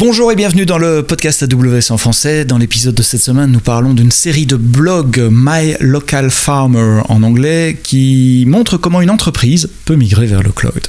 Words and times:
Bonjour 0.00 0.32
et 0.32 0.34
bienvenue 0.34 0.64
dans 0.64 0.78
le 0.78 1.02
podcast 1.02 1.42
AWS 1.42 1.92
en 1.92 1.98
français. 1.98 2.46
Dans 2.46 2.56
l'épisode 2.56 2.94
de 2.94 3.02
cette 3.02 3.20
semaine, 3.20 3.52
nous 3.52 3.60
parlons 3.60 3.92
d'une 3.92 4.10
série 4.10 4.46
de 4.46 4.56
blogs 4.56 5.28
My 5.30 5.74
Local 5.78 6.30
Farmer 6.30 7.02
en 7.10 7.22
anglais 7.22 7.78
qui 7.82 8.44
montre 8.46 8.78
comment 8.78 9.02
une 9.02 9.10
entreprise 9.10 9.68
peut 9.84 9.96
migrer 9.96 10.24
vers 10.24 10.42
le 10.42 10.52
cloud. 10.52 10.88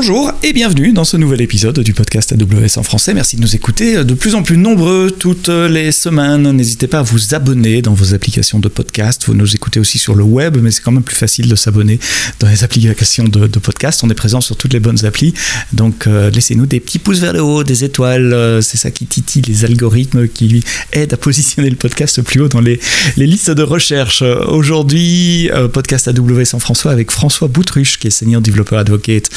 Bonjour 0.00 0.30
et 0.44 0.52
bienvenue 0.52 0.92
dans 0.92 1.02
ce 1.02 1.16
nouvel 1.16 1.40
épisode 1.40 1.80
du 1.80 1.92
podcast 1.92 2.32
AWS 2.32 2.78
en 2.78 2.84
français. 2.84 3.14
Merci 3.14 3.34
de 3.34 3.40
nous 3.40 3.56
écouter 3.56 4.04
de 4.04 4.14
plus 4.14 4.36
en 4.36 4.44
plus 4.44 4.56
nombreux 4.56 5.10
toutes 5.10 5.48
les 5.48 5.90
semaines. 5.90 6.52
N'hésitez 6.52 6.86
pas 6.86 7.00
à 7.00 7.02
vous 7.02 7.34
abonner 7.34 7.82
dans 7.82 7.94
vos 7.94 8.14
applications 8.14 8.60
de 8.60 8.68
podcast. 8.68 9.24
Vous 9.26 9.34
nous 9.34 9.56
écoutez 9.56 9.80
aussi 9.80 9.98
sur 9.98 10.14
le 10.14 10.22
web, 10.22 10.56
mais 10.62 10.70
c'est 10.70 10.82
quand 10.82 10.92
même 10.92 11.02
plus 11.02 11.16
facile 11.16 11.48
de 11.48 11.56
s'abonner 11.56 11.98
dans 12.38 12.46
les 12.46 12.62
applications 12.64 13.24
de, 13.24 13.48
podcast. 13.58 14.02
On 14.04 14.08
est 14.08 14.14
présent 14.14 14.40
sur 14.40 14.56
toutes 14.56 14.72
les 14.72 14.78
bonnes 14.78 15.04
applis. 15.04 15.34
Donc 15.72 16.06
euh, 16.06 16.30
laissez-nous 16.30 16.66
des 16.66 16.78
petits 16.78 17.00
pouces 17.00 17.18
vers 17.18 17.32
le 17.32 17.42
haut, 17.42 17.64
des 17.64 17.82
étoiles. 17.82 18.32
Euh, 18.32 18.60
c'est 18.60 18.76
ça 18.76 18.92
qui 18.92 19.04
titille 19.04 19.42
les 19.42 19.64
algorithmes 19.64 20.28
qui 20.28 20.62
aident 20.92 21.14
à 21.14 21.16
positionner 21.16 21.70
le 21.70 21.76
podcast 21.76 22.22
plus 22.22 22.42
haut 22.42 22.48
dans 22.48 22.60
les, 22.60 22.78
listes 23.16 23.50
de 23.50 23.64
recherche. 23.64 24.22
Aujourd'hui, 24.22 25.50
euh, 25.50 25.66
podcast 25.66 26.06
AWS 26.06 26.54
en 26.54 26.60
français 26.60 26.88
avec 26.88 27.10
François 27.10 27.48
Boutruche, 27.48 27.98
qui 27.98 28.06
est 28.06 28.10
senior 28.10 28.40
developer 28.40 28.76
advocate 28.76 29.28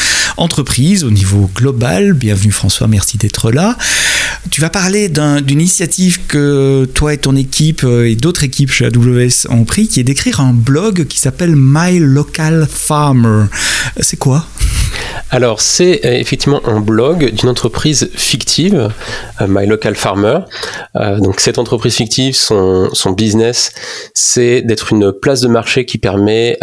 au 0.60 1.12
niveau 1.12 1.50
global. 1.56 2.14
Bienvenue 2.14 2.52
François, 2.52 2.88
merci 2.88 3.18
d'être 3.18 3.52
là. 3.52 3.78
Tu 4.50 4.60
vas 4.60 4.70
parler 4.70 5.08
d'une 5.08 5.62
initiative 5.62 6.20
que 6.28 6.86
toi 6.94 7.14
et 7.14 7.18
ton 7.18 7.36
équipe 7.36 7.84
euh, 7.84 8.10
et 8.10 8.16
d'autres 8.16 8.44
équipes 8.44 8.72
chez 8.72 8.86
AWS 8.86 9.48
ont 9.50 9.64
pris, 9.64 9.88
qui 9.88 10.00
est 10.02 10.04
d'écrire 10.04 10.42
un 10.42 10.54
blog 10.54 11.06
qui 11.08 11.20
s'appelle 11.20 11.56
My 11.56 12.00
Local 12.00 12.68
Farmer. 12.70 13.46
C'est 14.02 14.18
quoi? 14.18 14.46
Alors, 15.30 15.62
c'est 15.62 16.06
euh, 16.06 16.12
effectivement 16.14 16.62
un 16.66 16.80
blog 16.82 17.32
d'une 17.32 17.50
entreprise 17.50 18.10
fictive, 18.16 18.92
euh, 19.40 19.48
My 19.48 19.66
Local 19.66 19.96
Farmer. 19.96 20.40
donc, 21.20 21.40
cette 21.40 21.58
entreprise 21.58 21.96
fictive, 21.96 22.36
son, 22.36 22.90
son 22.94 23.12
business, 23.12 23.72
c'est 24.14 24.62
d'être 24.62 24.92
une 24.92 25.12
place 25.12 25.42
de 25.42 25.48
marché 25.48 25.86
qui 25.86 25.98
permet 25.98 26.58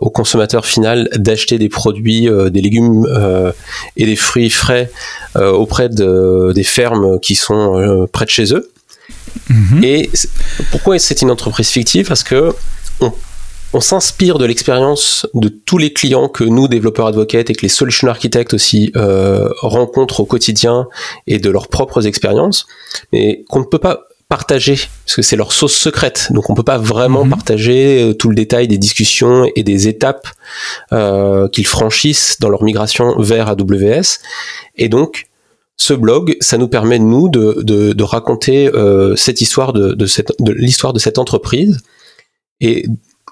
au 0.00 0.10
consommateur 0.10 0.64
final 0.64 1.08
d'acheter 1.14 1.58
des 1.58 1.68
produits, 1.68 2.28
des 2.50 2.60
légumes 2.60 3.06
euh, 3.06 3.52
et 3.96 4.06
des 4.06 4.16
fruits 4.16 4.50
frais 4.50 4.90
euh, 5.36 5.52
auprès 5.52 5.88
de, 5.88 6.52
des 6.54 6.64
fermes 6.64 7.20
qui 7.20 7.34
sont 7.34 7.78
euh, 7.78 8.06
près 8.06 8.24
de 8.24 8.30
chez 8.30 8.54
eux. 8.54 8.70
Mhm. 9.48 9.84
Et 9.84 10.10
pourquoi 10.70 10.98
c'est 10.98 11.22
une 11.22 11.30
entreprise 11.30 11.68
fictive? 11.68 12.06
Parce 12.08 12.22
que 12.22 12.54
on, 13.00 13.12
s'inspire 13.78 14.38
de 14.38 14.44
l'expérience 14.44 15.28
de 15.34 15.48
tous 15.48 15.78
les 15.78 15.92
clients 15.92 16.28
que 16.28 16.42
nous, 16.42 16.66
développeurs 16.66 17.06
advocates 17.06 17.50
et 17.50 17.54
que 17.54 17.62
les 17.62 17.68
solution 17.68 18.08
architectes 18.08 18.54
aussi 18.54 18.92
rencontrent 19.62 20.20
au 20.20 20.24
quotidien 20.24 20.88
et 21.28 21.38
de 21.38 21.50
leurs 21.50 21.68
propres 21.68 22.08
expériences, 22.08 22.66
mais 23.12 23.44
qu'on 23.48 23.60
ne 23.60 23.64
peut 23.64 23.78
pas 23.78 24.00
partager 24.30 24.76
parce 25.04 25.16
que 25.16 25.22
c'est 25.22 25.36
leur 25.36 25.52
sauce 25.52 25.74
secrète. 25.74 26.28
Donc 26.30 26.48
on 26.48 26.54
peut 26.54 26.62
pas 26.62 26.78
vraiment 26.78 27.24
mhm. 27.24 27.30
partager 27.30 28.02
euh, 28.02 28.14
tout 28.14 28.30
le 28.30 28.36
détail 28.36 28.68
des 28.68 28.78
discussions 28.78 29.50
et 29.56 29.64
des 29.64 29.88
étapes 29.88 30.28
euh, 30.92 31.48
qu'ils 31.48 31.66
franchissent 31.66 32.38
dans 32.40 32.48
leur 32.48 32.62
migration 32.62 33.18
vers 33.18 33.48
AWS 33.48 34.20
et 34.76 34.88
donc 34.88 35.26
ce 35.76 35.94
blog, 35.94 36.36
ça 36.40 36.58
nous 36.58 36.68
permet 36.68 36.98
nous 36.98 37.28
de, 37.28 37.62
de, 37.62 38.02
raconter 38.04 38.68
euh, 38.68 39.16
cette 39.16 39.40
histoire 39.40 39.72
de, 39.72 39.94
de, 39.94 40.06
cette, 40.06 40.30
de 40.38 40.52
l'histoire 40.52 40.92
de 40.92 40.98
cette 40.98 41.16
entreprise. 41.16 41.78
Et 42.60 42.84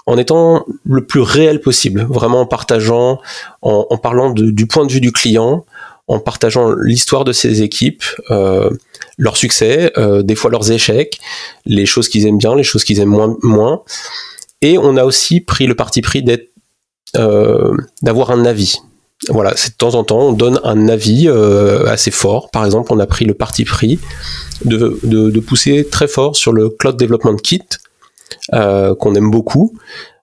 en 0.09 0.17
étant 0.17 0.65
le 0.85 1.05
plus 1.05 1.21
réel 1.21 1.61
possible, 1.61 2.07
vraiment 2.09 2.41
en 2.41 2.47
partageant, 2.47 3.21
en, 3.61 3.99
parlant 3.99 4.31
du 4.31 4.67
point 4.67 4.87
de 4.87 4.91
vue 4.91 5.03
du 5.03 5.13
client, 5.13 5.67
en 6.07 6.19
partageant 6.19 6.73
l'histoire 6.73 7.25
de 7.25 7.33
ses 7.33 7.61
équipes, 7.61 8.03
euh, 8.31 8.71
leurs 9.19 9.37
succès, 9.37 9.93
euh, 9.99 10.23
des 10.23 10.35
fois 10.35 10.51
leurs 10.51 10.73
échecs, 10.73 11.21
les 11.67 11.85
choses 11.85 12.09
qu'ils 12.09 12.27
aiment 12.27 12.39
bien, 12.39 12.57
les 12.57 12.63
choses 12.63 12.85
qu'ils 12.85 13.01
aiment 13.01 13.37
moins. 13.43 13.83
Et 14.63 14.79
on 14.79 14.97
a 14.97 15.05
aussi 15.05 15.43
pris 15.43 15.67
le 15.67 15.75
parti 15.75 16.01
pris 16.01 16.25
euh, 17.17 17.77
d'avoir 18.01 18.31
un 18.31 18.47
avis. 18.47 18.79
Voilà, 19.29 19.53
c'est 19.57 19.73
de 19.73 19.77
temps 19.77 19.95
en 19.95 20.05
temps, 20.05 20.21
on 20.21 20.33
donne 20.33 20.59
un 20.65 20.89
avis 20.89 21.29
assez 21.87 22.11
fort. 22.11 22.51
Par 22.51 22.65
exemple, 22.65 22.95
on 22.95 22.99
a 22.99 23.07
pris 23.07 23.27
le 23.27 23.35
parti 23.35 23.67
pris 23.67 23.99
de, 24.65 24.99
de 25.03 25.41
pousser 25.41 25.87
très 25.87 26.09
fort 26.09 26.35
sur 26.35 26.55
le 26.55 26.71
Cloud 26.71 26.97
Development 26.97 27.37
Kit, 27.37 27.65
qu'on 28.53 29.15
aime 29.15 29.31
beaucoup, 29.31 29.73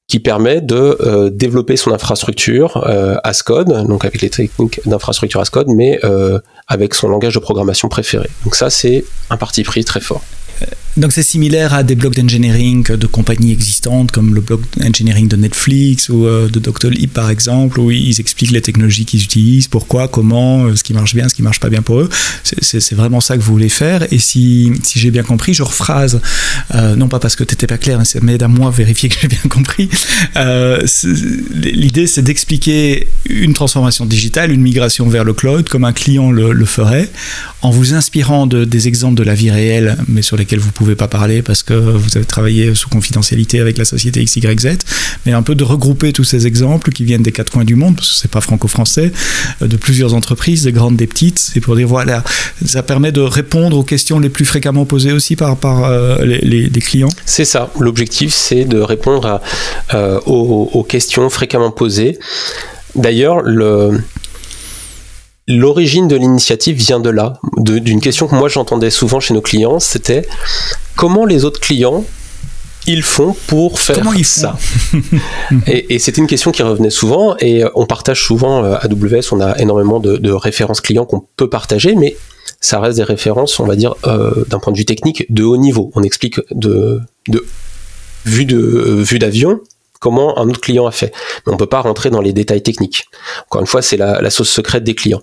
qui 0.07 0.19
permet 0.19 0.61
de 0.61 0.97
euh, 1.01 1.29
développer 1.29 1.77
son 1.77 1.91
infrastructure 1.91 2.85
euh, 2.88 3.16
Ascode, 3.23 3.88
donc 3.88 4.05
avec 4.05 4.21
les 4.21 4.29
techniques 4.29 4.79
d'infrastructure 4.85 5.39
Ascode, 5.41 5.67
mais 5.67 5.99
euh, 6.03 6.39
avec 6.67 6.93
son 6.93 7.07
langage 7.09 7.33
de 7.33 7.39
programmation 7.39 7.89
préféré. 7.89 8.29
Donc 8.43 8.55
ça, 8.55 8.69
c'est 8.69 9.03
un 9.29 9.38
parti 9.38 9.63
pris 9.63 9.83
très 9.83 10.01
fort. 10.01 10.21
Donc 10.97 11.11
c'est 11.11 11.23
similaire 11.23 11.73
à 11.73 11.83
des 11.83 11.95
blocs 11.95 12.16
d'engineering 12.16 12.85
de 12.85 13.07
compagnies 13.07 13.51
existantes 13.51 14.11
comme 14.11 14.33
le 14.33 14.39
bloc 14.39 14.61
d'engineering 14.78 15.28
de 15.28 15.35
Netflix 15.35 16.07
ou 16.07 16.25
euh, 16.25 16.47
de 16.47 16.59
Doctolib 16.59 17.09
par 17.09 17.29
exemple, 17.29 17.81
où 17.81 17.91
ils 17.91 18.22
expliquent 18.22 18.51
les 18.51 18.61
technologies 18.61 19.03
qu'ils 19.03 19.23
utilisent, 19.23 19.67
pourquoi, 19.67 20.07
comment, 20.07 20.66
euh, 20.66 20.75
ce 20.75 20.84
qui 20.84 20.94
marche 20.94 21.13
bien, 21.13 21.28
ce 21.28 21.35
qui 21.35 21.41
marche 21.41 21.59
pas 21.59 21.69
bien 21.69 21.81
pour 21.81 22.00
eux. 22.00 22.09
C'est 22.44 22.94
vraiment 22.94 23.19
ça 23.19 23.35
que 23.35 23.41
vous 23.41 23.51
voulez 23.51 23.69
faire. 23.69 24.07
Et 24.13 24.19
si, 24.19 24.72
si 24.84 25.00
j'ai 25.00 25.11
bien 25.11 25.23
compris, 25.23 25.53
je 25.53 25.63
rephrase, 25.63 26.22
euh, 26.73 26.95
non 26.95 27.09
pas 27.09 27.19
parce 27.19 27.35
que 27.35 27.44
tu 27.44 27.53
n'étais 27.53 27.67
pas 27.67 27.78
clair, 27.78 28.00
mais 28.00 28.05
ça 28.05 28.22
m'aide 28.22 28.44
à 28.44 28.47
moi 28.47 28.72
vérifier 28.72 29.09
que 29.09 29.16
j'ai 29.22 29.28
bien 29.28 29.50
compris. 29.50 29.89
L'idée 31.55 32.07
c'est 32.07 32.22
d'expliquer 32.22 33.07
une 33.29 33.53
transformation 33.53 34.05
digitale, 34.05 34.51
une 34.51 34.61
migration 34.61 35.09
vers 35.09 35.25
le 35.25 35.34
cloud 35.34 35.67
comme 35.67 35.84
un 35.84 35.94
client 35.94 36.31
le, 36.31 36.53
le 36.53 36.66
ferait, 36.66 37.09
en 37.61 37.69
vous 37.69 37.94
inspirant 37.94 38.47
de, 38.47 38.63
des 38.63 38.88
exemples 38.88 39.16
de 39.16 39.23
la 39.23 39.34
vie 39.34 39.51
réelle, 39.51 39.97
mais 40.07 40.22
sur 40.22 40.38
lesquels 40.38 40.59
vous 40.59 40.72
pouvez 40.72 40.84
pouvez 40.85 40.96
pas 40.96 41.07
parler 41.07 41.41
parce 41.41 41.63
que 41.63 41.73
vous 41.73 42.16
avez 42.16 42.25
travaillé 42.25 42.75
sous 42.75 42.90
confidentialité 42.90 43.59
avec 43.59 43.78
la 43.78 43.85
société 43.85 44.23
XYZ, 44.23 44.78
mais 45.25 45.34
un 45.34 45.41
peu 45.41 45.56
de 45.56 45.63
regrouper 45.63 46.13
tous 46.13 46.23
ces 46.23 46.46
exemples 46.46 46.91
qui 46.91 47.03
viennent 47.03 47.23
des 47.23 47.31
quatre 47.31 47.51
coins 47.51 47.63
du 47.66 47.75
monde, 47.75 47.96
parce 47.96 48.09
que 48.09 48.16
c'est 48.16 48.31
pas 48.31 48.41
franco-français, 48.41 49.12
euh, 49.62 49.68
de 49.68 49.78
plusieurs 49.78 50.13
entreprises, 50.13 50.63
des 50.63 50.72
grandes, 50.72 50.96
des 50.96 51.07
petites, 51.07 51.40
c'est 51.40 51.59
pour 51.59 51.75
dire 51.75 51.88
voilà, 51.88 52.23
ça 52.66 52.84
permet 52.84 53.12
de 53.12 53.22
répondre 53.22 53.78
aux 53.78 53.84
questions 53.84 54.19
les 54.19 54.29
plus 54.29 54.46
fréquemment 54.46 54.85
posées 54.85 55.12
aussi 55.12 55.35
par, 55.35 55.57
par 55.57 55.85
euh, 55.85 56.23
les, 56.23 56.69
clients. 56.81 57.09
C'est 57.25 57.46
ça, 57.46 57.72
l'objectif 57.79 58.31
c'est 58.34 58.66
de 58.66 58.79
répondre 58.79 59.41
euh, 59.94 60.19
aux 60.28 60.84
questions 60.84 61.29
fréquemment 61.29 61.72
posées. 61.72 62.19
D'ailleurs, 62.96 63.41
le, 63.41 64.00
L'origine 65.47 66.07
de 66.07 66.16
l'initiative 66.16 66.75
vient 66.75 67.00
de 67.00 67.09
là, 67.09 67.33
d'une 67.57 68.01
question 68.01 68.28
que 68.28 68.33
moi 68.33 68.50
j'entendais 68.50 68.89
souvent 68.89 69.19
chez 69.19 69.35
nos 69.35 69.41
clients, 69.41 69.79
c'était 69.79 70.28
comment 70.95 71.25
les 71.25 71.45
autres 71.45 71.59
clients 71.59 72.03
ils 72.88 73.03
font 73.03 73.35
pour 73.47 73.79
faire 73.79 74.03
ça 74.23 74.57
Et, 75.67 76.00
c'était 76.00 76.22
une 76.22 76.28
question 76.28 76.51
qui 76.51 76.63
revenait 76.63 76.89
souvent 76.89 77.35
et 77.39 77.63
euh, 77.63 77.69
on 77.75 77.85
partage 77.85 78.23
souvent 78.23 78.63
euh, 78.63 78.73
à 78.73 78.85
AWS, 78.85 79.34
on 79.34 79.41
a 79.41 79.57
énormément 79.59 80.00
de, 80.00 80.31
références 80.31 80.81
clients 80.81 81.05
qu'on 81.05 81.23
peut 81.38 81.50
partager, 81.50 81.95
mais 81.95 82.16
ça 82.59 82.79
reste 82.79 82.97
des 82.97 83.03
références, 83.03 83.59
on 83.59 83.66
va 83.66 83.75
dire, 83.75 83.95
euh, 84.05 84.45
d'un 84.50 84.59
point 84.59 84.73
de 84.73 84.78
vue 84.78 84.85
technique 84.85 85.31
de 85.34 85.44
haut 85.44 85.57
niveau. 85.57 85.91
On 85.95 86.03
explique 86.03 86.39
de, 86.51 87.01
de 87.28 87.45
vue 88.25 88.45
de 88.45 88.57
vue 89.03 89.19
d'avion 89.19 89.59
comment 90.05 90.38
un 90.38 90.47
autre 90.47 90.61
client 90.61 90.85
a 90.85 90.91
fait. 90.91 91.11
Mais 91.45 91.53
on 91.53 91.57
peut 91.57 91.66
pas 91.66 91.81
rentrer 91.81 92.11
dans 92.11 92.21
les 92.21 92.31
détails 92.31 92.61
techniques. 92.61 93.05
Encore 93.47 93.61
une 93.61 93.66
fois, 93.66 93.81
c'est 93.81 93.97
la, 93.97 94.29
sauce 94.29 94.51
secrète 94.51 94.83
des 94.83 94.93
clients. 94.93 95.21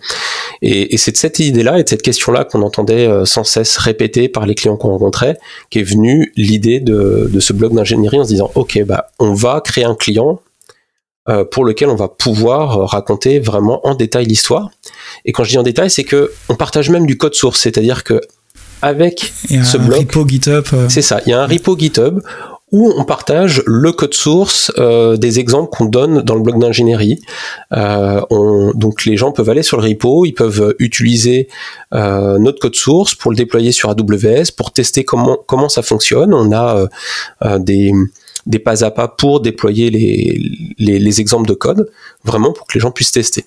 Et, 0.61 0.97
c'est 0.97 1.13
de 1.13 1.17
cette 1.17 1.39
idée-là 1.39 1.79
et 1.79 1.85
de 1.85 1.89
cette 1.89 2.03
question-là 2.03 2.45
qu'on 2.45 2.63
entendait 2.63 3.07
euh, 3.07 3.25
sans 3.25 3.45
cesse 3.45 3.77
répéter 3.77 4.29
par 4.29 4.45
les 4.45 4.57
clients 4.57 4.77
qu'on 4.77 4.89
rencontrait, 4.89 5.39
qu'est 5.71 5.85
venue 5.85 6.33
l'idée 6.35 6.81
de, 6.81 7.31
ce 7.39 7.53
blog 7.53 7.77
d'ingénierie 7.77 8.19
en 8.19 8.25
se 8.25 8.31
disant, 8.31 8.51
OK, 8.57 8.83
bah, 8.85 9.07
on 9.21 9.35
va 9.35 9.61
créer 9.61 9.85
un 9.85 9.95
client 9.95 10.41
euh, 11.29 11.45
pour 11.45 11.65
lequel 11.65 11.89
on 11.89 11.95
va 11.95 12.09
pouvoir 12.09 12.77
euh, 12.77 12.85
raconter 12.85 13.39
vraiment 13.39 13.87
en 13.87 13.95
détail 13.95 14.25
l'histoire. 14.25 14.73
Et 15.25 15.31
quand 15.31 15.45
je 15.45 15.51
dis 15.51 15.59
en 15.59 15.63
détail, 15.63 15.91
c'est 15.91 16.03
que 16.03 16.33
on 16.49 16.57
partage 16.57 16.91
même 16.91 17.07
du 17.07 17.17
code 17.17 17.35
source, 17.35 17.61
c'est-à-dire 17.61 18.03
que 18.03 18.21
avec 18.85 19.33
ce 19.49 19.77
blog, 19.79 20.29
GitHub. 20.29 20.65
C'est 20.89 21.03
ça. 21.03 21.21
Il 21.25 21.31
y 21.31 21.33
a 21.33 21.41
un 21.41 21.47
repo 21.47 21.79
GitHub 21.79 22.21
où 22.73 22.93
on 22.97 23.05
partage 23.05 23.63
le 23.67 23.93
code 23.93 24.15
source 24.15 24.73
euh, 24.79 25.17
des 25.17 25.39
exemples 25.39 25.71
qu'on 25.71 25.85
donne 25.85 26.23
dans 26.23 26.35
le 26.35 26.41
blog 26.41 26.59
d'ingénierie. 26.59 27.21
Euh, 27.73 28.23
donc 28.75 29.05
les 29.05 29.17
gens 29.17 29.31
peuvent 29.31 29.51
aller 29.51 29.63
sur 29.63 29.81
le 29.81 29.87
repo, 29.87 30.25
ils 30.25 30.33
peuvent 30.33 30.75
utiliser 30.79 31.49
euh, 31.95 32.39
notre 32.39 32.59
code 32.59 32.75
source 32.75 33.15
pour 33.15 33.31
le 33.31 33.37
déployer 33.37 33.73
sur 33.73 33.91
AWS, 33.91 34.53
pour 34.57 34.73
tester 34.73 35.05
comment 35.05 35.39
comment 35.47 35.69
ça 35.69 35.83
fonctionne. 35.83 36.33
On 36.35 36.53
a 36.53 36.89
des 37.59 37.93
des 38.47 38.59
pas 38.59 38.85
à 38.85 38.91
pas 38.91 39.07
pour 39.07 39.41
déployer 39.41 39.91
les, 39.91 40.75
les, 40.79 40.99
les 40.99 41.21
exemples 41.21 41.49
de 41.49 41.55
code, 41.55 41.91
vraiment 42.25 42.53
pour 42.53 42.67
que 42.67 42.75
les 42.75 42.81
gens 42.81 42.91
puissent 42.91 43.13
tester. 43.13 43.45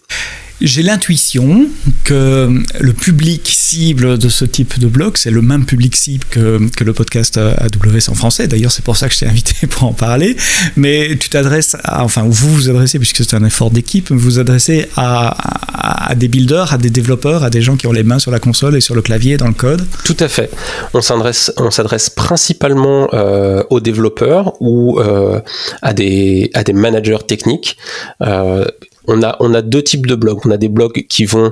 J'ai 0.62 0.84
l'intuition 0.84 1.68
que 2.04 2.50
le 2.80 2.94
public 2.94 3.48
cible 3.52 4.18
de 4.18 4.30
ce 4.30 4.46
type 4.46 4.80
de 4.80 4.88
blog, 4.88 5.18
c'est 5.18 5.32
le 5.32 5.42
même 5.42 5.66
public 5.66 5.96
cible 5.96 6.26
que, 6.30 6.60
que 6.76 6.84
le 6.84 6.94
podcast 6.94 7.38
AWS 7.38 8.10
en 8.10 8.14
français. 8.14 8.48
D'ailleurs, 8.48 8.72
c'est 8.72 8.84
pour 8.84 8.98
ça 8.98 9.08
que 9.08 9.14
je 9.14 9.20
t'ai 9.20 9.28
invité 9.28 9.68
pour 9.70 9.84
en 9.84 9.94
parler. 9.94 10.38
Mais 10.76 11.18
tu 11.18 11.30
t'adresses, 11.30 11.76
enfin, 11.88 12.24
vous 12.28 12.54
vous 12.54 12.70
adressez, 12.70 13.00
puisque 13.00 13.18
c'est 13.18 13.36
un 13.36 13.44
effort 13.44 13.72
d'équipe, 13.72 14.12
vous 14.12 14.20
vous 14.20 14.40
adressez 14.40 14.88
à, 14.96 16.10
à, 16.10 16.16
des 16.16 16.28
builders, 16.28 16.74
à 16.74 16.78
des 16.78 16.90
développeurs, 16.90 17.44
à 17.44 17.50
des 17.50 17.62
gens 17.62 17.76
qui 17.76 17.88
ont 17.88 17.92
les 17.92 18.04
mains 18.04 18.20
sur 18.20 18.32
la 18.32 18.40
console 18.40 18.76
et 18.76 18.82
sur 18.82 18.96
le 18.96 19.02
clavier 19.02 19.38
dans 19.38 19.48
le 19.48 19.54
code. 19.54 19.86
Tout 20.04 20.18
à 20.20 20.28
fait. 20.28 20.50
On 20.94 21.02
s'adresse, 21.02 21.52
on 21.58 21.72
s'adresse 21.72 22.10
principalement 22.10 23.10
euh, 23.14 23.64
aux 23.70 23.80
développeurs 23.80 24.54
ou 24.62 25.00
euh, 25.00 25.42
à, 25.82 25.94
des, 25.94 26.50
à 26.54 26.64
des 26.64 26.74
managers 26.74 27.26
techniques. 27.28 27.78
Euh, 28.22 28.66
on 29.08 29.24
a, 29.24 29.36
on 29.40 29.54
a 29.54 29.62
deux 29.62 29.84
types 29.84 30.06
de 30.06 30.16
blogs. 30.16 30.40
On 30.46 30.52
a 30.52 30.58
des 30.58 30.70
blogs 30.70 31.06
qui 31.08 31.26
vont, 31.26 31.52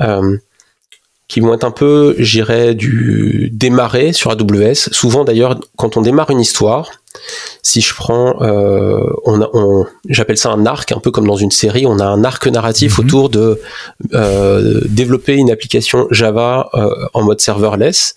euh, 0.00 0.36
qui 1.28 1.40
vont 1.40 1.54
être 1.54 1.64
un 1.64 1.70
peu, 1.70 2.14
j'irais, 2.18 2.74
du 2.74 3.50
démarrer 3.52 4.12
sur 4.12 4.30
AWS. 4.30 4.90
Souvent 4.92 5.24
d'ailleurs, 5.24 5.58
quand 5.76 5.96
on 5.96 6.02
démarre 6.02 6.30
une 6.30 6.40
histoire, 6.40 6.90
si 7.62 7.80
je 7.80 7.94
prends, 7.94 8.42
euh, 8.42 9.00
on, 9.24 9.86
j'appelle 10.08 10.36
ça 10.36 10.50
un 10.50 10.66
arc, 10.66 10.92
un 10.92 11.00
peu 11.00 11.10
comme 11.10 11.26
dans 11.26 11.36
une 11.36 11.50
série, 11.50 11.86
on 11.86 11.98
a 11.98 12.04
un 12.04 12.24
arc 12.24 12.46
narratif 12.46 12.98
mhm. 12.98 13.04
autour 13.04 13.30
de 13.30 13.60
euh, 14.14 14.80
développer 14.88 15.34
une 15.34 15.50
application 15.50 16.06
Java 16.10 16.70
en 17.14 17.22
mode 17.22 17.40
serverless. 17.40 18.16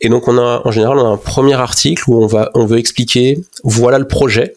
Et 0.00 0.08
donc 0.08 0.28
on 0.28 0.36
a 0.38 0.60
en 0.64 0.70
général 0.70 0.98
on 0.98 1.06
a 1.06 1.08
un 1.08 1.16
premier 1.16 1.54
article 1.54 2.02
où 2.08 2.22
on 2.22 2.26
va 2.26 2.50
on 2.54 2.66
veut 2.66 2.78
expliquer 2.78 3.40
voilà 3.62 3.98
le 3.98 4.06
projet 4.06 4.54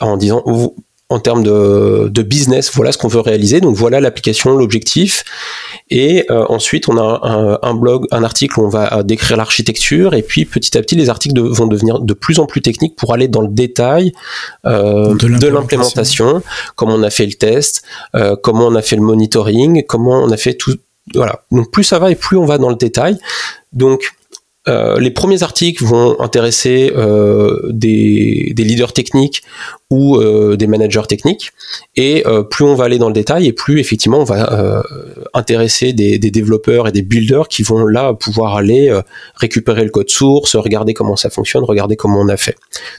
en 0.00 0.16
disant 0.16 0.42
en 1.10 1.20
termes 1.20 1.42
de, 1.42 2.08
de, 2.10 2.22
business, 2.22 2.70
voilà 2.74 2.92
ce 2.92 2.98
qu'on 2.98 3.08
veut 3.08 3.20
réaliser. 3.20 3.60
Donc 3.60 3.76
voilà 3.76 4.00
l'application, 4.00 4.56
l'objectif. 4.56 5.24
Et 5.88 6.26
euh, 6.30 6.44
ensuite, 6.48 6.88
on 6.88 6.98
a 6.98 7.20
un, 7.22 7.58
un, 7.62 7.74
blog, 7.74 8.06
un 8.10 8.22
article 8.24 8.60
où 8.60 8.64
on 8.64 8.68
va 8.68 9.02
décrire 9.02 9.38
l'architecture. 9.38 10.12
Et 10.12 10.22
puis 10.22 10.44
petit 10.44 10.76
à 10.76 10.82
petit, 10.82 10.96
les 10.96 11.08
articles 11.08 11.40
vont 11.40 11.66
devenir 11.66 12.00
de 12.00 12.14
plus 12.14 12.38
en 12.38 12.46
plus 12.46 12.60
techniques 12.60 12.96
pour 12.96 13.14
aller 13.14 13.28
dans 13.28 13.40
le 13.40 13.48
détail 13.48 14.12
euh, 14.66 15.14
de 15.14 15.46
l'implémentation, 15.48 16.42
comment 16.76 16.94
on 16.94 17.02
a 17.02 17.10
fait 17.10 17.26
le 17.26 17.34
test, 17.34 17.82
euh, 18.14 18.36
comment 18.42 18.66
on 18.66 18.74
a 18.74 18.82
fait 18.82 18.96
le 18.96 19.02
monitoring, 19.02 19.84
comment 19.86 20.22
on 20.22 20.30
a 20.30 20.36
fait 20.36 20.54
tout. 20.54 20.74
Voilà. 21.14 21.42
Donc 21.50 21.70
plus 21.70 21.84
ça 21.84 21.98
va 21.98 22.10
et 22.10 22.16
plus 22.16 22.36
on 22.36 22.44
va 22.44 22.58
dans 22.58 22.68
le 22.68 22.76
détail. 22.76 23.18
Donc 23.72 24.12
euh, 24.68 25.00
les 25.00 25.10
premiers 25.10 25.42
articles 25.42 25.84
vont 25.84 26.20
intéresser 26.20 26.92
euh, 26.94 27.58
des, 27.70 28.52
leaders 28.56 28.92
techniques 28.92 29.42
ou 29.90 30.16
euh, 30.16 30.56
des 30.56 30.66
managers 30.66 31.06
techniques, 31.08 31.52
et 31.96 32.24
plus 32.50 32.64
on 32.64 32.74
va 32.74 32.84
aller 32.84 32.98
dans 32.98 33.08
le 33.08 33.14
détail, 33.14 33.46
et 33.46 33.52
plus 33.52 33.80
effectivement 33.80 34.18
on 34.18 34.24
va 34.24 34.82
intéresser 35.32 35.92
des, 35.92 36.18
développeurs 36.18 36.88
et 36.88 36.92
des 36.92 37.02
builders 37.02 37.48
qui 37.48 37.62
vont 37.62 37.86
là 37.86 38.12
pouvoir 38.12 38.56
aller 38.56 38.92
récupérer 39.36 39.84
le 39.84 39.90
code 39.90 40.10
source, 40.10 40.56
regarder 40.56 40.92
comment 40.92 41.16
ça 41.16 41.30
fonctionne, 41.30 41.64
regarder 41.64 41.96
comment 41.96 42.20
on 42.20 42.28
a 42.28 42.36
fait. 42.36 42.56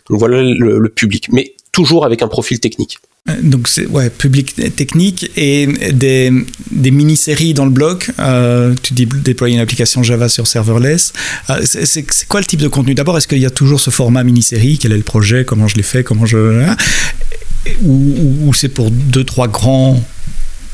Donc 0.10 0.20
voilà 0.20 0.42
le 0.42 0.90
public, 0.90 1.30
mais 1.32 1.54
toujours 1.72 2.06
avec 2.06 2.24
un 2.24 2.28
profil 2.28 2.60
technique. 2.60 3.00
Euh, 3.28 3.34
donc 3.42 3.68
c'est 3.68 3.86
ouais, 3.88 4.10
public 4.10 4.56
technique 4.76 5.30
et 5.36 5.68
des, 5.92 6.32
mini-séries 6.72 7.54
dans 7.54 7.66
le 7.66 7.72
blog. 7.72 8.06
Euh, 8.20 8.76
tu 8.82 8.94
dis 8.94 9.06
déployer 9.06 9.56
une 9.56 9.62
application 9.62 10.04
Java 10.04 10.30
sur 10.30 10.48
serverless. 10.48 11.14
Euh, 11.50 11.62
c'est 11.64 12.06
quoi 12.28 12.40
le 12.40 12.46
type 12.46 12.62
de 12.62 12.68
contenu? 12.68 12.96
D'abord, 12.96 13.18
est-ce 13.18 13.28
qu'il 13.28 13.40
y 13.40 13.46
a 13.46 13.52
toujours 13.52 13.80
ce 13.80 13.90
format 13.90 14.24
mini-série? 14.24 14.78
Quel 14.80 14.94
est 14.94 14.98
le 14.98 15.04
projet? 15.04 15.46
Comment 15.46 15.68
je 15.68 15.76
l'ai 15.76 15.84
fait? 15.84 16.04
Comment 16.04 16.26
je 16.26 16.66
ou, 17.84 18.48
ou 18.48 18.54
c'est 18.54 18.70
pour 18.70 18.90
deux 18.90 19.24
trois 19.24 19.48
grands 19.48 20.02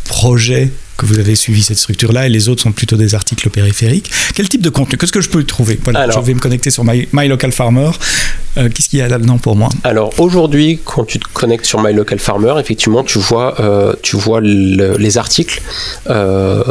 projets? 0.06 0.71
Que 0.97 1.06
vous 1.06 1.19
avez 1.19 1.36
suivi 1.36 1.62
cette 1.62 1.77
structure-là 1.77 2.27
et 2.27 2.30
les 2.30 2.50
autres 2.50 2.62
sont 2.62 2.71
plutôt 2.71 2.95
des 2.95 3.15
articles 3.15 3.50
périphériques. 3.50 4.12
Quel 4.33 4.50
type 4.50 4.62
de 4.62 4.69
contenu? 4.69 4.97
Qu'est-ce 4.97 5.12
que 5.12 5.21
je 5.21 5.30
peux 5.30 5.44
trouver? 5.44 5.80
Voilà, 5.83 6.09
Je 6.09 6.19
vais 6.19 6.33
me 6.33 6.39
connecter 6.39 6.69
sur 6.69 6.83
My, 6.83 7.27
Local 7.27 7.51
Farmer. 7.51 7.92
Euh, 8.57 8.69
qu'est-ce 8.69 8.89
qu'il 8.89 9.00
y 9.00 9.01
a 9.01 9.07
là-dedans 9.07 9.38
pour 9.38 9.56
moi? 9.56 9.69
Alors 9.83 10.13
aujourd'hui, 10.19 10.80
quand 10.83 11.06
tu 11.06 11.19
te 11.19 11.27
connectes 11.33 11.65
sur 11.65 11.81
My 11.81 11.94
Local 11.94 12.19
Farmer, 12.19 12.56
effectivement, 12.59 13.03
tu 13.03 13.19
vois, 13.19 13.59
euh, 13.59 13.94
tu 14.01 14.15
vois 14.15 14.39
les 14.42 15.18
articles 15.18 15.62
euh, 16.09 16.63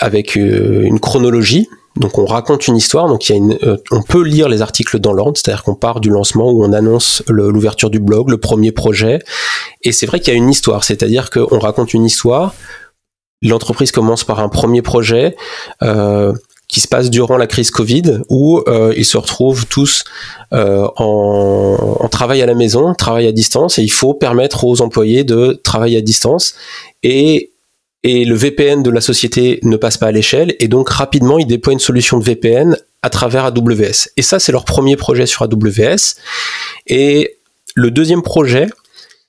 avec 0.00 0.36
une 0.36 0.98
chronologie. 1.00 1.68
Donc 1.96 2.18
on 2.18 2.24
raconte 2.24 2.66
une 2.66 2.76
histoire, 2.76 3.06
donc 3.06 3.28
il 3.28 3.32
y 3.32 3.34
a 3.36 3.38
une, 3.38 3.58
on 3.92 4.02
peut 4.02 4.24
lire 4.24 4.48
les 4.48 4.62
articles 4.62 4.98
dans 4.98 5.12
l'ordre, 5.12 5.36
c'est-à-dire 5.36 5.62
qu'on 5.62 5.76
part 5.76 6.00
du 6.00 6.10
lancement 6.10 6.50
où 6.50 6.64
on 6.64 6.72
annonce 6.72 7.22
l'ouverture 7.28 7.88
du 7.88 8.00
blog, 8.00 8.30
le 8.30 8.36
premier 8.36 8.72
projet, 8.72 9.20
et 9.82 9.92
c'est 9.92 10.06
vrai 10.06 10.18
qu'il 10.18 10.34
y 10.34 10.36
a 10.36 10.38
une 10.38 10.50
histoire, 10.50 10.82
c'est-à-dire 10.82 11.30
qu'on 11.30 11.60
raconte 11.60 11.94
une 11.94 12.04
histoire, 12.04 12.52
l'entreprise 13.42 13.92
commence 13.92 14.24
par 14.24 14.40
un 14.40 14.48
premier 14.48 14.82
projet 14.82 15.36
euh, 15.82 16.32
qui 16.68 16.80
se 16.80 16.88
passe 16.88 17.10
durant 17.10 17.36
la 17.36 17.46
crise 17.46 17.70
Covid, 17.70 18.20
où 18.28 18.62
euh, 18.66 18.94
ils 18.96 19.04
se 19.04 19.16
retrouvent 19.16 19.66
tous 19.66 20.04
euh, 20.52 20.88
en, 20.96 22.08
travail 22.10 22.42
à 22.42 22.46
la 22.46 22.54
maison, 22.54 22.94
travail 22.94 23.26
à 23.26 23.32
distance, 23.32 23.78
et 23.78 23.82
il 23.82 23.92
faut 23.92 24.14
permettre 24.14 24.64
aux 24.64 24.80
employés 24.80 25.24
de 25.24 25.60
travailler 25.62 25.98
à 25.98 26.00
distance. 26.00 26.54
Et, 27.02 27.50
et 28.02 28.24
le 28.24 28.34
VPN 28.34 28.82
de 28.82 28.90
la 28.90 29.00
société 29.00 29.60
ne 29.62 29.76
passe 29.76 29.98
pas 29.98 30.06
à 30.06 30.12
l'échelle, 30.12 30.54
et 30.58 30.68
donc 30.68 30.88
rapidement 30.88 31.38
ils 31.38 31.46
déploient 31.46 31.72
une 31.72 31.80
solution 31.80 32.18
de 32.18 32.24
VPN 32.24 32.76
à 33.02 33.10
travers 33.10 33.44
AWS. 33.44 34.08
Et 34.16 34.22
ça, 34.22 34.38
c'est 34.38 34.52
leur 34.52 34.64
premier 34.64 34.96
projet 34.96 35.26
sur 35.26 35.42
AWS. 35.42 36.16
Et 36.86 37.36
le 37.74 37.90
deuxième 37.90 38.22
projet, 38.22 38.68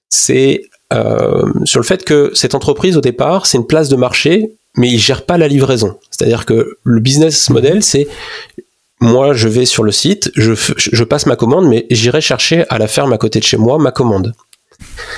c'est 0.07 0.69
sur 0.91 1.79
le 1.79 1.85
fait 1.85 2.03
que 2.03 2.31
cette 2.33 2.55
entreprise 2.55 2.97
au 2.97 3.01
départ 3.01 3.45
c'est 3.45 3.57
une 3.57 3.67
place 3.67 3.89
de 3.89 3.95
marché 3.95 4.55
mais 4.77 4.89
il 4.89 4.99
gère 4.99 5.25
pas 5.25 5.37
la 5.37 5.47
livraison. 5.47 5.97
C'est-à-dire 6.11 6.45
que 6.45 6.77
le 6.83 6.99
business 6.99 7.49
model 7.49 7.83
c'est 7.83 8.07
moi 9.01 9.33
je 9.33 9.47
vais 9.47 9.65
sur 9.65 9.83
le 9.83 9.91
site 9.91 10.31
je, 10.35 10.53
je 10.53 11.03
passe 11.03 11.25
ma 11.25 11.35
commande 11.35 11.67
mais 11.67 11.85
j'irai 11.89 12.21
chercher 12.21 12.65
à 12.69 12.77
la 12.77 12.87
ferme 12.87 13.13
à 13.13 13.17
côté 13.17 13.39
de 13.39 13.45
chez 13.45 13.57
moi 13.57 13.77
ma 13.77 13.91
commande. 13.91 14.33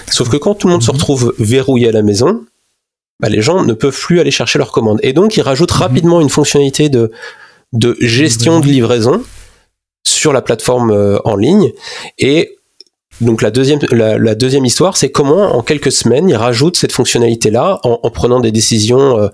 Sauf 0.09 0.29
que 0.29 0.37
quand 0.37 0.55
tout 0.55 0.67
le 0.67 0.73
monde 0.73 0.83
se 0.83 0.91
mhm. 0.91 0.97
retrouve 0.97 1.33
verrouillé 1.39 1.89
à 1.89 1.91
la 1.91 2.03
maison 2.03 2.43
bah, 3.19 3.29
les 3.29 3.41
gens 3.41 3.63
ne 3.63 3.73
peuvent 3.73 3.99
plus 3.99 4.19
aller 4.19 4.31
chercher 4.31 4.59
leur 4.59 4.71
commande. 4.71 4.99
Et 5.01 5.13
donc 5.13 5.37
ils 5.37 5.41
rajoutent 5.41 5.73
mhm. 5.73 5.81
rapidement 5.81 6.21
une 6.21 6.29
fonctionnalité 6.29 6.89
de 6.89 7.11
de 7.73 7.97
gestion 7.99 8.59
de 8.61 8.67
livraison 8.67 9.23
sur 10.07 10.31
la 10.31 10.41
plateforme 10.41 10.91
euh, 10.91 11.19
en 11.25 11.35
ligne. 11.35 11.71
Et 12.17 12.56
donc 13.21 13.41
la 13.41 13.51
deuxième, 13.51 14.65
histoire, 14.65 14.97
c'est 14.97 15.09
comment 15.09 15.55
en 15.55 15.63
quelques 15.63 15.91
semaines 15.91 16.29
ils 16.29 16.35
rajoutent 16.35 16.77
cette 16.77 16.91
fonctionnalité-là 16.91 17.79
en, 17.83 18.09
prenant 18.11 18.39
des 18.39 18.51
décisions 18.51 19.19
euh, 19.19 19.27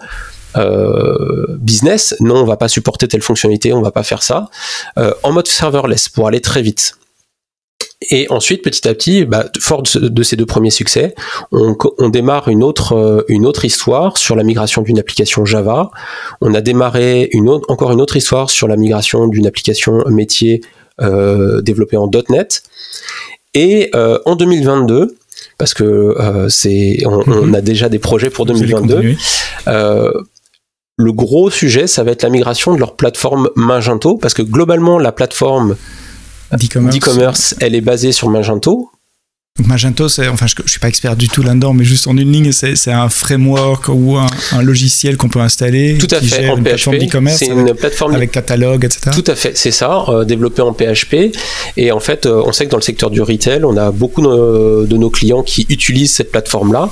euh, 0.55 1.45
business. 1.59 2.15
Non, 2.21 2.35
on 2.37 2.45
va 2.45 2.57
pas 2.57 2.69
supporter 2.69 3.07
telle 3.07 3.21
fonctionnalité, 3.21 3.73
on 3.73 3.81
va 3.81 3.91
pas 3.91 4.03
faire 4.03 4.23
ça. 4.23 4.49
Euh, 4.97 5.13
en 5.23 5.33
mode 5.33 5.47
serverless 5.47 6.07
pour 6.07 6.27
aller 6.27 6.39
très 6.39 6.61
vite. 6.61 6.95
Et 8.09 8.27
ensuite, 8.29 8.63
petit 8.63 8.87
à 8.87 8.93
petit, 8.93 9.23
bah, 9.25 9.45
fort 9.59 9.83
de, 9.83 10.23
ces 10.23 10.35
deux 10.35 10.45
premiers 10.45 10.71
succès, 10.71 11.15
on, 11.51 11.75
démarre 12.09 12.49
une 12.49 12.61
autre, 12.63 13.65
histoire 13.65 14.17
sur 14.17 14.35
la 14.35 14.43
migration 14.43 14.81
d'une 14.81 14.99
application 14.99 15.45
Java. 15.45 15.89
On 16.41 16.53
a 16.53 16.59
démarré 16.59 17.29
encore 17.69 17.93
une 17.93 18.01
autre 18.01 18.17
histoire 18.17 18.49
sur 18.49 18.67
la 18.67 18.75
migration 18.75 19.27
d'une 19.27 19.47
application 19.47 20.03
métier 20.09 20.61
développée 20.99 21.95
en 21.95 22.11
.NET. 22.29 22.63
Et 23.53 23.89
euh, 23.95 24.19
en 24.25 24.35
2022, 24.35 25.17
parce 25.57 25.73
que 25.73 25.83
euh, 25.83 26.49
c'est, 26.49 27.05
on, 27.05 27.45
mhm. 27.45 27.55
a 27.55 27.61
déjà 27.61 27.89
des 27.89 27.99
projets 27.99 28.29
pour 28.29 28.45
2022. 28.45 29.15
Euh, 29.67 30.11
le 30.97 31.11
gros 31.11 31.49
sujet, 31.49 31.87
ça 31.87 32.03
va 32.03 32.11
être 32.11 32.23
la 32.23 32.29
migration 32.29 32.73
de 32.73 32.79
leur 32.79 32.95
plateforme 32.95 33.49
Magento, 33.55 34.17
parce 34.17 34.33
que 34.33 34.41
globalement, 34.41 34.99
la 34.99 35.11
plateforme 35.11 35.75
d'e-commerce, 36.51 37.55
elle 37.59 37.75
est 37.75 37.81
basée 37.81 38.11
sur 38.11 38.29
Magento, 38.29 38.91
Magento, 39.59 40.09
c'est, 40.09 40.27
enfin, 40.29 40.47
je, 40.47 40.55
ne 40.63 40.67
suis 40.67 40.79
pas 40.79 40.87
expert 40.87 41.15
du 41.15 41.27
tout 41.27 41.43
là-dedans, 41.43 41.73
mais 41.73 41.83
juste 41.83 42.07
en 42.07 42.17
une 42.17 42.31
ligne, 42.31 42.51
c'est, 42.51 42.91
un 42.91 43.07
framework 43.07 43.87
ou 43.87 44.17
un, 44.17 44.61
logiciel 44.63 45.15
qu'on 45.15 45.29
peut 45.29 45.41
installer. 45.41 45.95
Tout 45.99 46.07
à 46.09 46.19
qui 46.19 46.27
fait, 46.27 46.41
gère 46.41 46.53
en 46.53 46.57
une 46.57 46.63
PHP. 46.63 46.97
d'e-commerce. 46.97 47.37
C'est 47.37 47.49
une 47.49 47.71
plateforme 47.75 48.15
avec 48.15 48.31
catalogue, 48.31 48.83
etc. 48.83 49.11
Tout 49.13 49.31
à 49.31 49.35
fait, 49.35 49.55
c'est 49.55 49.69
ça, 49.69 50.05
euh, 50.09 50.25
développé 50.25 50.63
en 50.63 50.73
PHP. 50.73 51.37
Et 51.77 51.91
en 51.91 51.99
fait, 51.99 52.25
euh, 52.25 52.41
on 52.43 52.51
sait 52.51 52.65
que 52.65 52.71
dans 52.71 52.77
le 52.77 52.83
secteur 52.83 53.11
du 53.11 53.21
retail, 53.21 53.63
on 53.63 53.77
a 53.77 53.91
beaucoup 53.91 54.23
de 54.23 54.97
nos 54.97 55.09
clients 55.11 55.43
qui 55.43 55.67
utilisent 55.69 56.15
cette 56.15 56.31
plateforme-là. 56.31 56.89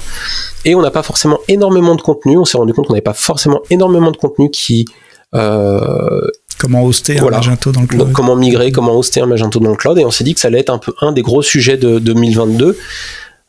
Et 0.64 0.76
on 0.76 0.84
n'a 0.84 0.92
pas 0.92 1.02
forcément 1.02 1.40
énormément 1.48 1.96
de 1.96 2.02
contenu. 2.02 2.38
On 2.38 2.46
s'est 2.46 2.60
rendu 2.60 2.74
compte 2.74 2.86
qu'on 2.86 2.94
n'avait 2.94 3.02
pas 3.02 3.16
forcément 3.16 3.62
énormément 3.72 4.12
de 4.12 4.18
contenu 4.18 4.52
qui 4.52 4.86
euh, 5.34 6.28
comment 6.62 6.84
hoster 6.86 7.18
un 7.18 7.30
Magento 7.30 7.72
dans 7.72 7.82
le 7.82 7.88
cloud. 7.88 8.14
comment 8.14 8.36
migrer, 8.36 8.72
comment 8.72 8.96
hoster 8.96 9.22
un 9.22 9.26
Magento 9.26 9.60
dans 9.60 9.72
le 9.72 9.76
cloud. 9.76 9.98
Et 9.98 10.06
on 10.06 10.12
s'est 10.12 10.24
dit 10.24 10.36
que 10.36 10.40
ça 10.40 10.48
allait 10.48 10.60
être 10.60 10.70
un 10.70 10.78
peu 10.78 10.94
un 11.02 11.12
des 11.12 11.24
gros 11.24 11.42
sujets 11.42 11.76
de, 11.76 11.98
2022 11.98 12.78